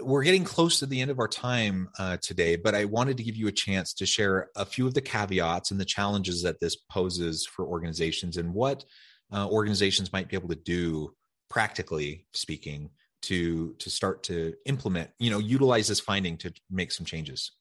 we're 0.00 0.22
getting 0.22 0.44
close 0.44 0.78
to 0.78 0.86
the 0.86 1.00
end 1.00 1.10
of 1.10 1.18
our 1.18 1.28
time 1.28 1.90
uh, 1.98 2.16
today, 2.16 2.56
but 2.56 2.74
I 2.74 2.86
wanted 2.86 3.18
to 3.18 3.22
give 3.22 3.36
you 3.36 3.48
a 3.48 3.52
chance 3.52 3.92
to 3.94 4.06
share 4.06 4.48
a 4.56 4.64
few 4.64 4.86
of 4.86 4.94
the 4.94 5.02
caveats 5.02 5.70
and 5.70 5.78
the 5.78 5.84
challenges 5.84 6.42
that 6.42 6.60
this 6.60 6.76
poses 6.76 7.46
for 7.46 7.66
organizations 7.66 8.36
and 8.36 8.54
what 8.54 8.84
uh, 9.32 9.46
organizations 9.48 10.12
might 10.12 10.28
be 10.28 10.36
able 10.36 10.48
to 10.48 10.54
do 10.54 11.14
practically 11.50 12.26
speaking 12.32 12.90
to 13.22 13.74
to 13.78 13.88
start 13.88 14.22
to 14.24 14.54
implement 14.66 15.10
you 15.18 15.30
know 15.30 15.38
utilize 15.38 15.88
this 15.88 16.00
finding 16.00 16.36
to 16.36 16.52
make 16.70 16.92
some 16.92 17.06
changes 17.06 17.52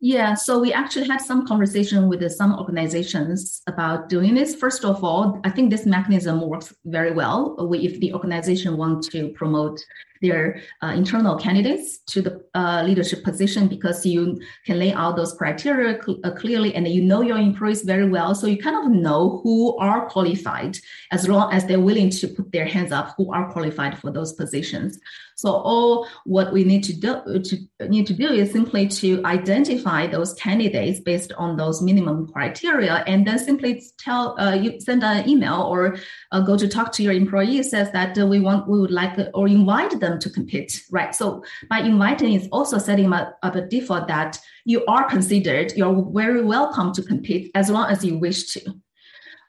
yeah, 0.00 0.34
so 0.34 0.60
we 0.60 0.72
actually 0.74 1.08
had 1.08 1.22
some 1.22 1.46
conversation 1.46 2.08
with 2.08 2.30
some 2.30 2.58
organizations 2.58 3.62
about 3.66 4.10
doing 4.10 4.34
this. 4.34 4.54
First 4.54 4.84
of 4.84 5.02
all, 5.02 5.40
I 5.44 5.50
think 5.50 5.70
this 5.70 5.86
mechanism 5.86 6.46
works 6.46 6.74
very 6.84 7.12
well. 7.12 7.56
if 7.72 7.98
the 8.00 8.12
organization 8.12 8.76
wants 8.76 9.08
to 9.08 9.28
promote 9.30 9.80
their 10.22 10.60
uh, 10.82 10.88
internal 10.88 11.36
candidates 11.36 11.98
to 11.98 12.22
the 12.22 12.42
uh, 12.54 12.82
leadership 12.84 13.22
position 13.22 13.68
because 13.68 14.04
you 14.06 14.40
can 14.64 14.78
lay 14.78 14.92
out 14.92 15.16
those 15.16 15.34
criteria 15.34 16.02
cl- 16.02 16.18
uh, 16.24 16.30
clearly 16.30 16.74
and 16.74 16.88
you 16.88 17.02
know 17.02 17.20
your 17.20 17.38
employees 17.38 17.82
very 17.82 18.08
well. 18.08 18.34
So 18.34 18.46
you 18.46 18.58
kind 18.58 18.76
of 18.76 18.90
know 18.90 19.40
who 19.42 19.76
are 19.78 20.08
qualified 20.08 20.78
as 21.12 21.28
long 21.28 21.52
as 21.52 21.66
they're 21.66 21.80
willing 21.80 22.10
to 22.10 22.28
put 22.28 22.52
their 22.52 22.66
hands 22.66 22.92
up, 22.92 23.14
who 23.16 23.32
are 23.32 23.50
qualified 23.52 23.98
for 23.98 24.10
those 24.10 24.32
positions. 24.32 24.98
So 25.36 25.50
all 25.50 26.08
what 26.24 26.52
we 26.52 26.64
need 26.64 26.82
to 26.84 26.94
do 26.94 27.42
to 27.42 27.88
need 27.88 28.06
to 28.06 28.14
do 28.14 28.32
is 28.32 28.50
simply 28.52 28.88
to 28.88 29.22
identify 29.24 29.85
those 29.86 30.34
candidates 30.34 31.00
based 31.00 31.32
on 31.38 31.56
those 31.56 31.80
minimum 31.80 32.26
criteria, 32.26 33.04
and 33.06 33.26
then 33.26 33.38
simply 33.38 33.82
tell 33.98 34.38
uh, 34.40 34.54
you 34.54 34.80
send 34.80 35.04
an 35.04 35.28
email 35.28 35.62
or 35.62 35.96
uh, 36.32 36.40
go 36.40 36.56
to 36.56 36.66
talk 36.66 36.92
to 36.92 37.02
your 37.02 37.12
employee 37.12 37.62
says 37.62 37.90
that 37.92 38.18
uh, 38.18 38.26
we 38.26 38.40
want 38.40 38.68
we 38.68 38.80
would 38.80 38.90
like 38.90 39.16
or 39.34 39.46
invite 39.46 40.00
them 40.00 40.18
to 40.18 40.28
compete, 40.28 40.82
right? 40.90 41.14
So 41.14 41.44
by 41.70 41.80
inviting 41.80 42.34
is 42.34 42.48
also 42.50 42.78
setting 42.78 43.12
up, 43.12 43.38
up 43.42 43.54
a 43.54 43.62
default 43.62 44.08
that 44.08 44.38
you 44.64 44.84
are 44.86 45.04
considered, 45.08 45.72
you're 45.76 46.10
very 46.12 46.42
welcome 46.42 46.92
to 46.94 47.02
compete 47.02 47.50
as 47.54 47.70
long 47.70 47.90
as 47.90 48.04
you 48.04 48.18
wish 48.18 48.52
to. 48.54 48.60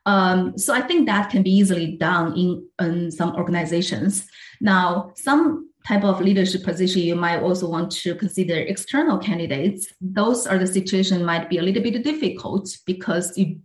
Um, 0.05 0.57
so 0.57 0.73
I 0.73 0.81
think 0.81 1.07
that 1.07 1.29
can 1.29 1.43
be 1.43 1.51
easily 1.51 1.97
done 1.97 2.37
in, 2.37 2.67
in 2.79 3.11
some 3.11 3.35
organizations. 3.35 4.25
Now, 4.61 5.11
some 5.15 5.66
type 5.87 6.03
of 6.03 6.19
leadership 6.21 6.63
position, 6.63 7.01
you 7.01 7.15
might 7.15 7.41
also 7.41 7.69
want 7.69 7.91
to 7.91 8.15
consider 8.15 8.55
external 8.55 9.17
candidates. 9.17 9.87
Those 10.01 10.45
are 10.45 10.57
the 10.57 10.67
situation 10.67 11.23
might 11.23 11.49
be 11.49 11.59
a 11.59 11.61
little 11.61 11.83
bit 11.83 12.03
difficult 12.03 12.77
because 12.85 13.37
you 13.37 13.59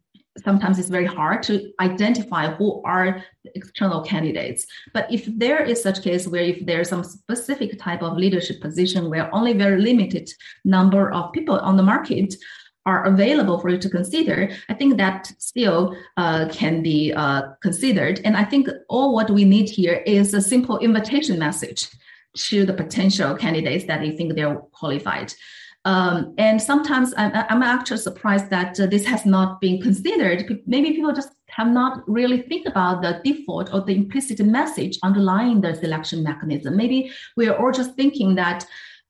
sometimes 0.45 0.79
it's 0.79 0.89
very 0.89 1.05
hard 1.05 1.43
to 1.43 1.71
identify 1.81 2.51
who 2.55 2.83
are 2.85 3.23
the 3.45 3.51
external 3.55 4.01
candidates. 4.01 4.67
But 4.95 5.13
if 5.13 5.27
there 5.27 5.63
is 5.63 5.83
such 5.83 6.03
case 6.03 6.27
where 6.27 6.43
if 6.43 6.65
there's 6.65 6.89
some 6.89 7.05
specific 7.05 7.79
type 7.79 8.03
of 8.03 8.17
leadership 8.17 8.59
position 8.63 9.11
where 9.11 9.35
only 9.35 9.53
very 9.53 9.81
limited 9.81 10.31
number 10.65 11.13
of 11.13 11.33
people 11.33 11.59
on 11.59 11.77
the 11.77 11.83
market 11.83 12.35
are 12.87 13.05
available 13.05 13.59
for 13.59 13.69
you 13.69 13.79
to 13.79 13.91
consider, 13.91 14.51
I 14.71 14.75
think 14.75 14.97
that 14.97 15.31
still 15.39 15.95
uh, 16.17 16.49
can 16.51 16.83
be 16.83 17.13
uh, 17.13 17.43
considered. 17.61 18.21
And 18.25 18.35
I 18.35 18.45
think 18.45 18.69
all 18.89 19.15
what 19.15 19.31
we 19.31 19.45
need 19.45 19.69
here 19.69 20.03
is 20.07 20.33
a 20.33 20.41
simple 20.41 20.79
invitation 20.79 21.39
message 21.39 21.89
to 22.37 22.65
the 22.65 22.73
potential 22.73 23.35
candidates 23.35 23.85
that 23.87 24.01
they 24.01 24.11
think 24.11 24.35
they're 24.35 24.57
qualified. 24.73 25.33
Um, 25.85 26.35
and 26.39 26.63
sometimes 26.63 27.13
I'm, 27.17 27.33
I'm, 27.35 27.63
actually 27.63 27.99
surprised 27.99 28.51
that 28.51 28.79
uh, 28.79 28.87
this 28.87 29.05
has 29.05 29.27
not 29.27 29.61
been 29.61 29.83
considered. 29.83 30.63
Maybe 30.65 30.93
people 30.93 31.13
just 31.13 31.31
have 31.49 31.67
not 31.67 32.09
really 32.09 32.43
think 32.43 32.69
about 32.69 33.03
the 33.03 33.21
default 33.25 33.75
or 33.75 33.81
the 33.81 33.97
implicit 33.97 34.39
message 34.47 34.99
underlying 35.03 35.61
the 35.61 35.75
selection 35.75 36.23
mechanism. 36.23 36.77
Maybe 36.77 37.11
we're 37.37 37.55
all 37.55 37.73
just 37.73 37.97
thinking 37.97 38.37
that, 38.37 38.65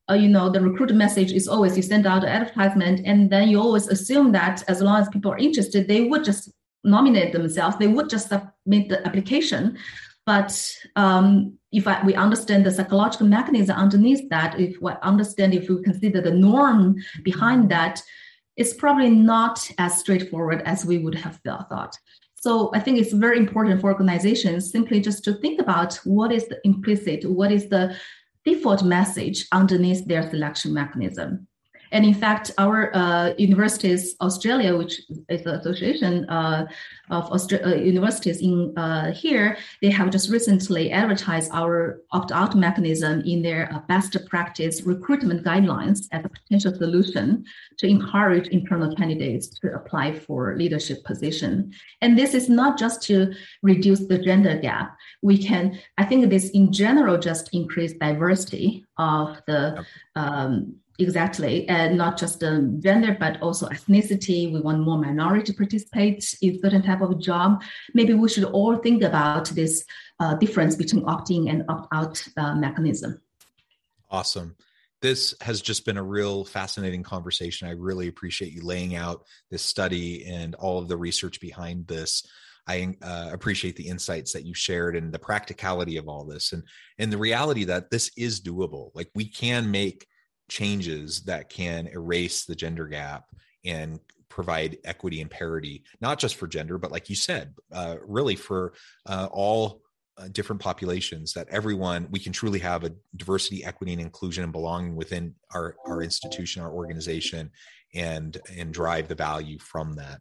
uh, 0.09 0.15
you 0.15 0.27
know, 0.27 0.49
the 0.49 0.61
recruit 0.61 0.93
message 0.95 1.31
is 1.31 1.47
always 1.47 1.77
you 1.77 1.83
send 1.83 2.07
out 2.07 2.23
an 2.23 2.29
advertisement 2.29 3.01
and 3.05 3.29
then 3.29 3.49
you 3.49 3.59
always 3.59 3.87
assume 3.87 4.31
that 4.31 4.63
as 4.67 4.81
long 4.81 4.99
as 4.99 5.09
people 5.09 5.31
are 5.31 5.37
interested, 5.37 5.87
they 5.87 6.05
would 6.05 6.23
just 6.23 6.51
nominate 6.83 7.33
themselves. 7.33 7.77
They 7.77 7.87
would 7.87 8.09
just 8.09 8.29
submit 8.29 8.89
the 8.89 9.05
application. 9.05 9.77
But 10.25 10.75
um, 10.95 11.57
if 11.71 11.87
I, 11.87 12.03
we 12.05 12.15
understand 12.15 12.65
the 12.65 12.71
psychological 12.71 13.27
mechanism 13.27 13.75
underneath 13.75 14.29
that, 14.29 14.59
if 14.59 14.81
we 14.81 14.91
understand, 15.01 15.53
if 15.53 15.69
we 15.69 15.81
consider 15.83 16.21
the 16.21 16.31
norm 16.31 16.95
behind 17.23 17.69
that, 17.71 18.01
it's 18.55 18.73
probably 18.73 19.09
not 19.09 19.69
as 19.79 19.99
straightforward 19.99 20.61
as 20.65 20.85
we 20.85 20.99
would 20.99 21.15
have 21.15 21.39
thought. 21.43 21.97
So 22.35 22.71
I 22.73 22.79
think 22.79 22.99
it's 22.99 23.13
very 23.13 23.37
important 23.37 23.81
for 23.81 23.91
organizations 23.91 24.71
simply 24.71 24.99
just 24.99 25.23
to 25.23 25.33
think 25.35 25.59
about 25.59 25.95
what 26.03 26.31
is 26.31 26.47
the 26.47 26.59
implicit, 26.65 27.23
what 27.29 27.51
is 27.51 27.69
the 27.69 27.95
default 28.45 28.83
message 28.83 29.47
underneath 29.51 30.05
their 30.05 30.29
selection 30.29 30.73
mechanism. 30.73 31.47
And 31.93 32.05
in 32.05 32.15
fact, 32.15 32.51
our 32.57 32.93
uh, 32.95 33.33
universities, 33.37 34.15
Australia, 34.19 34.75
which 34.75 34.99
is 35.29 35.43
the 35.43 35.59
association 35.59 36.27
uh, 36.27 36.65
of 37.11 37.29
Austra- 37.29 37.65
uh, 37.65 37.75
universities 37.75 38.41
in 38.41 38.73
uh, 38.75 39.13
here, 39.13 39.57
they 39.81 39.91
have 39.91 40.09
just 40.09 40.31
recently 40.31 40.91
advertised 40.91 41.51
our 41.53 42.01
opt-out 42.11 42.55
mechanism 42.55 43.21
in 43.21 43.43
their 43.43 43.71
uh, 43.71 43.79
best 43.87 44.17
practice 44.27 44.81
recruitment 44.81 45.45
guidelines 45.45 46.07
as 46.11 46.25
a 46.25 46.29
potential 46.29 46.73
solution 46.73 47.45
to 47.77 47.85
encourage 47.87 48.47
internal 48.47 48.95
candidates 48.95 49.47
to 49.59 49.67
apply 49.75 50.17
for 50.17 50.57
leadership 50.57 51.03
position. 51.03 51.71
And 52.01 52.17
this 52.17 52.33
is 52.33 52.49
not 52.49 52.79
just 52.79 53.03
to 53.03 53.33
reduce 53.61 54.07
the 54.07 54.17
gender 54.17 54.57
gap. 54.57 54.97
We 55.21 55.37
can, 55.37 55.79
I 55.99 56.05
think 56.05 56.31
this 56.31 56.49
in 56.49 56.73
general 56.73 57.19
just 57.19 57.53
increase 57.53 57.93
diversity 57.93 58.83
of 58.97 59.39
the 59.45 59.85
um, 60.15 60.75
Exactly, 60.99 61.67
and 61.69 61.97
not 61.97 62.19
just 62.19 62.39
the 62.39 62.77
gender, 62.79 63.17
but 63.19 63.41
also 63.41 63.67
ethnicity. 63.67 64.53
We 64.53 64.59
want 64.61 64.81
more 64.81 64.97
minority 64.97 65.43
to 65.51 65.53
participate 65.53 66.37
in 66.41 66.59
certain 66.61 66.83
type 66.83 67.01
of 67.01 67.19
job. 67.19 67.63
Maybe 67.95 68.13
we 68.13 68.29
should 68.29 68.43
all 68.43 68.77
think 68.77 69.01
about 69.01 69.49
this 69.49 69.85
uh, 70.19 70.35
difference 70.35 70.75
between 70.75 71.03
opt-in 71.07 71.47
and 71.47 71.63
opt-out 71.67 72.23
uh, 72.37 72.53
mechanism. 72.55 73.19
Awesome. 74.11 74.55
This 75.01 75.33
has 75.41 75.61
just 75.61 75.83
been 75.83 75.97
a 75.97 76.03
real 76.03 76.45
fascinating 76.45 77.01
conversation. 77.01 77.67
I 77.67 77.71
really 77.71 78.07
appreciate 78.07 78.53
you 78.53 78.61
laying 78.61 78.95
out 78.95 79.25
this 79.49 79.63
study 79.63 80.25
and 80.25 80.53
all 80.55 80.77
of 80.77 80.87
the 80.87 80.95
research 80.95 81.41
behind 81.41 81.87
this. 81.87 82.25
I 82.67 82.95
uh, 83.01 83.29
appreciate 83.33 83.75
the 83.75 83.87
insights 83.87 84.31
that 84.33 84.45
you 84.45 84.53
shared 84.53 84.95
and 84.95 85.11
the 85.11 85.19
practicality 85.19 85.97
of 85.97 86.07
all 86.07 86.23
this, 86.23 86.53
and 86.53 86.63
and 86.99 87.11
the 87.11 87.17
reality 87.17 87.65
that 87.65 87.89
this 87.89 88.11
is 88.15 88.39
doable. 88.39 88.91
Like 88.93 89.09
we 89.15 89.25
can 89.25 89.71
make 89.71 90.07
changes 90.49 91.21
that 91.23 91.49
can 91.49 91.87
erase 91.87 92.45
the 92.45 92.55
gender 92.55 92.87
gap 92.87 93.25
and 93.65 93.99
provide 94.29 94.77
equity 94.83 95.21
and 95.21 95.29
parity, 95.29 95.83
not 96.01 96.17
just 96.17 96.35
for 96.35 96.47
gender, 96.47 96.77
but 96.77 96.91
like 96.91 97.09
you 97.09 97.15
said, 97.15 97.53
uh, 97.71 97.97
really 98.05 98.35
for 98.35 98.73
uh, 99.05 99.27
all 99.31 99.81
uh, 100.17 100.27
different 100.31 100.61
populations 100.61 101.33
that 101.33 101.47
everyone 101.49 102.07
we 102.11 102.19
can 102.19 102.31
truly 102.31 102.59
have 102.59 102.83
a 102.83 102.91
diversity 103.15 103.63
equity 103.63 103.93
and 103.93 104.01
inclusion 104.01 104.43
and 104.43 104.53
belonging 104.53 104.95
within 104.95 105.33
our 105.55 105.75
our 105.87 106.03
institution 106.03 106.61
our 106.61 106.71
organization 106.71 107.49
and 107.95 108.39
and 108.55 108.71
drive 108.71 109.07
the 109.07 109.15
value 109.15 109.57
from 109.57 109.93
that. 109.93 110.19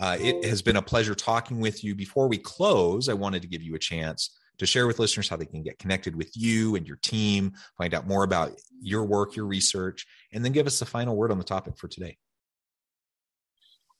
Uh, 0.00 0.16
it 0.20 0.44
has 0.44 0.62
been 0.62 0.76
a 0.76 0.82
pleasure 0.82 1.16
talking 1.16 1.58
with 1.58 1.82
you. 1.82 1.96
Before 1.96 2.28
we 2.28 2.38
close 2.38 3.08
i 3.08 3.14
wanted 3.14 3.42
to 3.42 3.48
give 3.48 3.62
you 3.62 3.74
a 3.74 3.78
chance 3.78 4.38
to 4.58 4.66
share 4.66 4.86
with 4.86 4.98
listeners 4.98 5.28
how 5.28 5.36
they 5.36 5.46
can 5.46 5.62
get 5.62 5.78
connected 5.78 6.16
with 6.16 6.30
you 6.36 6.76
and 6.76 6.86
your 6.86 6.96
team 6.96 7.52
find 7.76 7.94
out 7.94 8.06
more 8.06 8.24
about 8.24 8.52
your 8.80 9.04
work 9.04 9.36
your 9.36 9.46
research 9.46 10.06
and 10.32 10.44
then 10.44 10.52
give 10.52 10.66
us 10.66 10.78
the 10.78 10.86
final 10.86 11.16
word 11.16 11.30
on 11.30 11.38
the 11.38 11.44
topic 11.44 11.76
for 11.76 11.88
today 11.88 12.16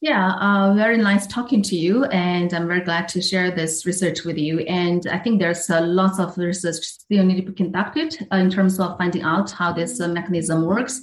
yeah, 0.05 0.35
uh, 0.35 0.75
very 0.75 0.99
nice 0.99 1.27
talking 1.27 1.63
to 1.63 1.75
you, 1.75 2.05
and 2.05 2.53
I'm 2.53 2.69
very 2.69 2.83
glad 2.83 3.09
to 3.09 3.23
share 3.23 3.51
this 3.51 3.87
research 3.87 4.25
with 4.25 4.37
you. 4.37 4.59
And 4.59 5.07
I 5.07 5.19
think 5.19 5.41
there's 5.41 5.71
uh, 5.71 5.81
lots 5.81 6.19
of 6.19 6.37
research 6.37 6.85
still 6.85 7.25
need 7.25 7.37
to 7.37 7.51
be 7.51 7.55
conducted 7.55 8.15
uh, 8.31 8.37
in 8.37 8.51
terms 8.51 8.79
of 8.79 8.99
finding 8.99 9.23
out 9.23 9.51
how 9.51 9.73
this 9.73 10.03
uh, 10.03 10.09
mechanism 10.09 10.67
works. 10.67 11.01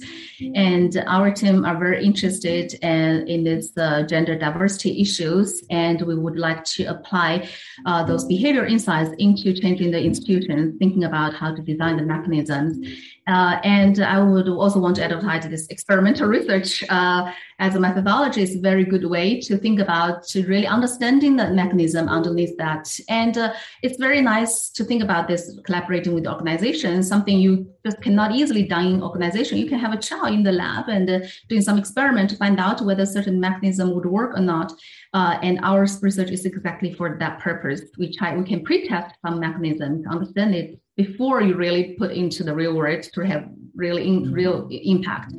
And 0.54 1.02
our 1.08 1.32
team 1.32 1.64
are 1.64 1.76
very 1.76 2.04
interested 2.04 2.74
in, 2.74 3.26
in 3.26 3.42
this 3.42 3.76
uh, 3.76 4.04
gender 4.04 4.38
diversity 4.38 5.00
issues, 5.00 5.64
and 5.68 6.00
we 6.02 6.16
would 6.16 6.38
like 6.38 6.62
to 6.76 6.84
apply 6.84 7.48
uh, 7.84 8.04
those 8.04 8.24
behavior 8.26 8.66
insights 8.66 9.10
into 9.18 9.52
changing 9.52 9.90
the 9.90 10.00
institutions, 10.00 10.76
thinking 10.78 11.02
about 11.02 11.34
how 11.34 11.52
to 11.52 11.60
design 11.60 11.96
the 11.96 12.04
mechanisms. 12.04 12.86
Uh, 13.28 13.60
and 13.62 14.00
I 14.00 14.20
would 14.20 14.48
also 14.48 14.80
want 14.80 14.96
to 14.96 15.04
advertise 15.04 15.46
this 15.46 15.68
experimental 15.68 16.26
research 16.26 16.82
uh, 16.88 17.32
as 17.60 17.76
a 17.76 17.80
methodology 17.80 18.42
is 18.42 18.56
a 18.56 18.60
very 18.60 18.84
good 18.84 19.04
way 19.04 19.40
to 19.42 19.56
think 19.56 19.78
about 19.78 20.24
to 20.28 20.44
really 20.46 20.66
understanding 20.66 21.36
the 21.36 21.50
mechanism 21.50 22.08
underneath 22.08 22.56
that. 22.58 22.88
And 23.08 23.38
uh, 23.38 23.54
it's 23.82 23.96
very 23.96 24.20
nice 24.20 24.70
to 24.70 24.82
think 24.82 25.04
about 25.04 25.28
this 25.28 25.56
collaborating 25.64 26.14
with 26.14 26.26
organizations, 26.26 27.06
something 27.06 27.38
you 27.38 27.72
just 27.84 28.02
cannot 28.02 28.32
easily 28.32 28.64
done 28.64 28.86
in 28.86 29.02
organization. 29.02 29.58
You 29.58 29.68
can 29.68 29.78
have 29.78 29.92
a 29.92 29.98
child 29.98 30.34
in 30.34 30.42
the 30.42 30.52
lab 30.52 30.88
and 30.88 31.08
uh, 31.08 31.20
doing 31.48 31.62
some 31.62 31.78
experiment 31.78 32.30
to 32.30 32.36
find 32.36 32.58
out 32.58 32.80
whether 32.80 33.06
certain 33.06 33.38
mechanism 33.38 33.94
would 33.94 34.06
work 34.06 34.36
or 34.36 34.40
not. 34.40 34.72
Uh, 35.14 35.38
and 35.42 35.60
our 35.62 35.86
research 36.00 36.30
is 36.30 36.44
exactly 36.44 36.92
for 36.92 37.16
that 37.20 37.38
purpose. 37.38 37.82
We 37.98 38.12
try, 38.12 38.36
we 38.36 38.44
can 38.44 38.64
pre-test 38.64 39.14
some 39.24 39.38
mechanism 39.38 40.02
to 40.02 40.08
understand 40.08 40.56
it 40.56 40.81
before 41.04 41.42
you 41.42 41.54
really 41.54 41.94
put 41.98 42.10
into 42.12 42.42
the 42.44 42.54
real 42.54 42.74
world 42.74 43.02
to 43.14 43.20
have 43.22 43.48
really 43.74 44.06
in, 44.06 44.22
mm-hmm. 44.22 44.32
real 44.32 44.68
impact. 44.70 45.34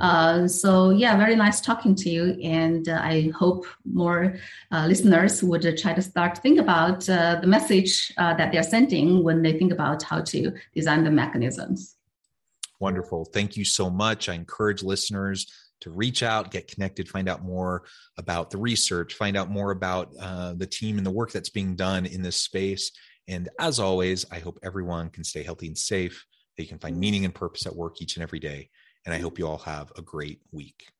Uh, 0.00 0.48
so 0.48 0.90
yeah, 0.90 1.16
very 1.16 1.36
nice 1.36 1.60
talking 1.60 1.94
to 1.94 2.08
you, 2.08 2.24
and 2.42 2.88
uh, 2.88 2.98
I 3.02 3.30
hope 3.36 3.66
more 3.84 4.36
uh, 4.72 4.86
listeners 4.86 5.42
would 5.42 5.64
try 5.78 5.92
to 5.92 6.02
start 6.02 6.34
to 6.36 6.40
think 6.40 6.58
about 6.58 7.08
uh, 7.08 7.38
the 7.40 7.46
message 7.46 8.12
uh, 8.16 8.34
that 8.34 8.52
they're 8.52 8.62
sending 8.62 9.22
when 9.22 9.42
they 9.42 9.58
think 9.58 9.72
about 9.72 10.02
how 10.02 10.20
to 10.32 10.52
design 10.74 11.04
the 11.04 11.10
mechanisms. 11.10 11.96
Wonderful, 12.80 13.26
thank 13.26 13.56
you 13.56 13.64
so 13.64 13.90
much. 13.90 14.28
I 14.28 14.34
encourage 14.34 14.82
listeners 14.82 15.46
to 15.82 15.90
reach 15.90 16.22
out, 16.22 16.50
get 16.50 16.68
connected, 16.68 17.08
find 17.08 17.28
out 17.28 17.44
more 17.44 17.82
about 18.16 18.50
the 18.50 18.58
research, 18.58 19.14
find 19.14 19.36
out 19.36 19.50
more 19.50 19.72
about 19.72 20.12
uh, 20.20 20.54
the 20.54 20.66
team 20.66 20.96
and 20.96 21.06
the 21.06 21.10
work 21.10 21.32
that's 21.32 21.50
being 21.50 21.76
done 21.76 22.06
in 22.06 22.22
this 22.22 22.36
space. 22.36 22.92
And 23.28 23.48
as 23.58 23.78
always, 23.78 24.26
I 24.30 24.40
hope 24.40 24.58
everyone 24.62 25.10
can 25.10 25.24
stay 25.24 25.42
healthy 25.42 25.66
and 25.68 25.78
safe. 25.78 26.26
They 26.58 26.64
can 26.64 26.78
find 26.78 26.96
meaning 26.98 27.24
and 27.24 27.34
purpose 27.34 27.66
at 27.66 27.76
work 27.76 28.02
each 28.02 28.16
and 28.16 28.22
every 28.22 28.40
day. 28.40 28.70
And 29.06 29.14
I 29.14 29.18
hope 29.18 29.38
you 29.38 29.46
all 29.46 29.58
have 29.58 29.92
a 29.96 30.02
great 30.02 30.40
week. 30.50 30.92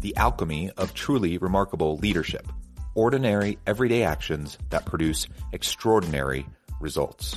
The 0.00 0.16
alchemy 0.16 0.70
of 0.76 0.94
truly 0.94 1.38
remarkable 1.38 1.96
leadership. 1.98 2.48
Ordinary, 2.94 3.58
everyday 3.66 4.02
actions 4.02 4.58
that 4.70 4.84
produce 4.84 5.28
extraordinary 5.52 6.44
results. 6.80 7.36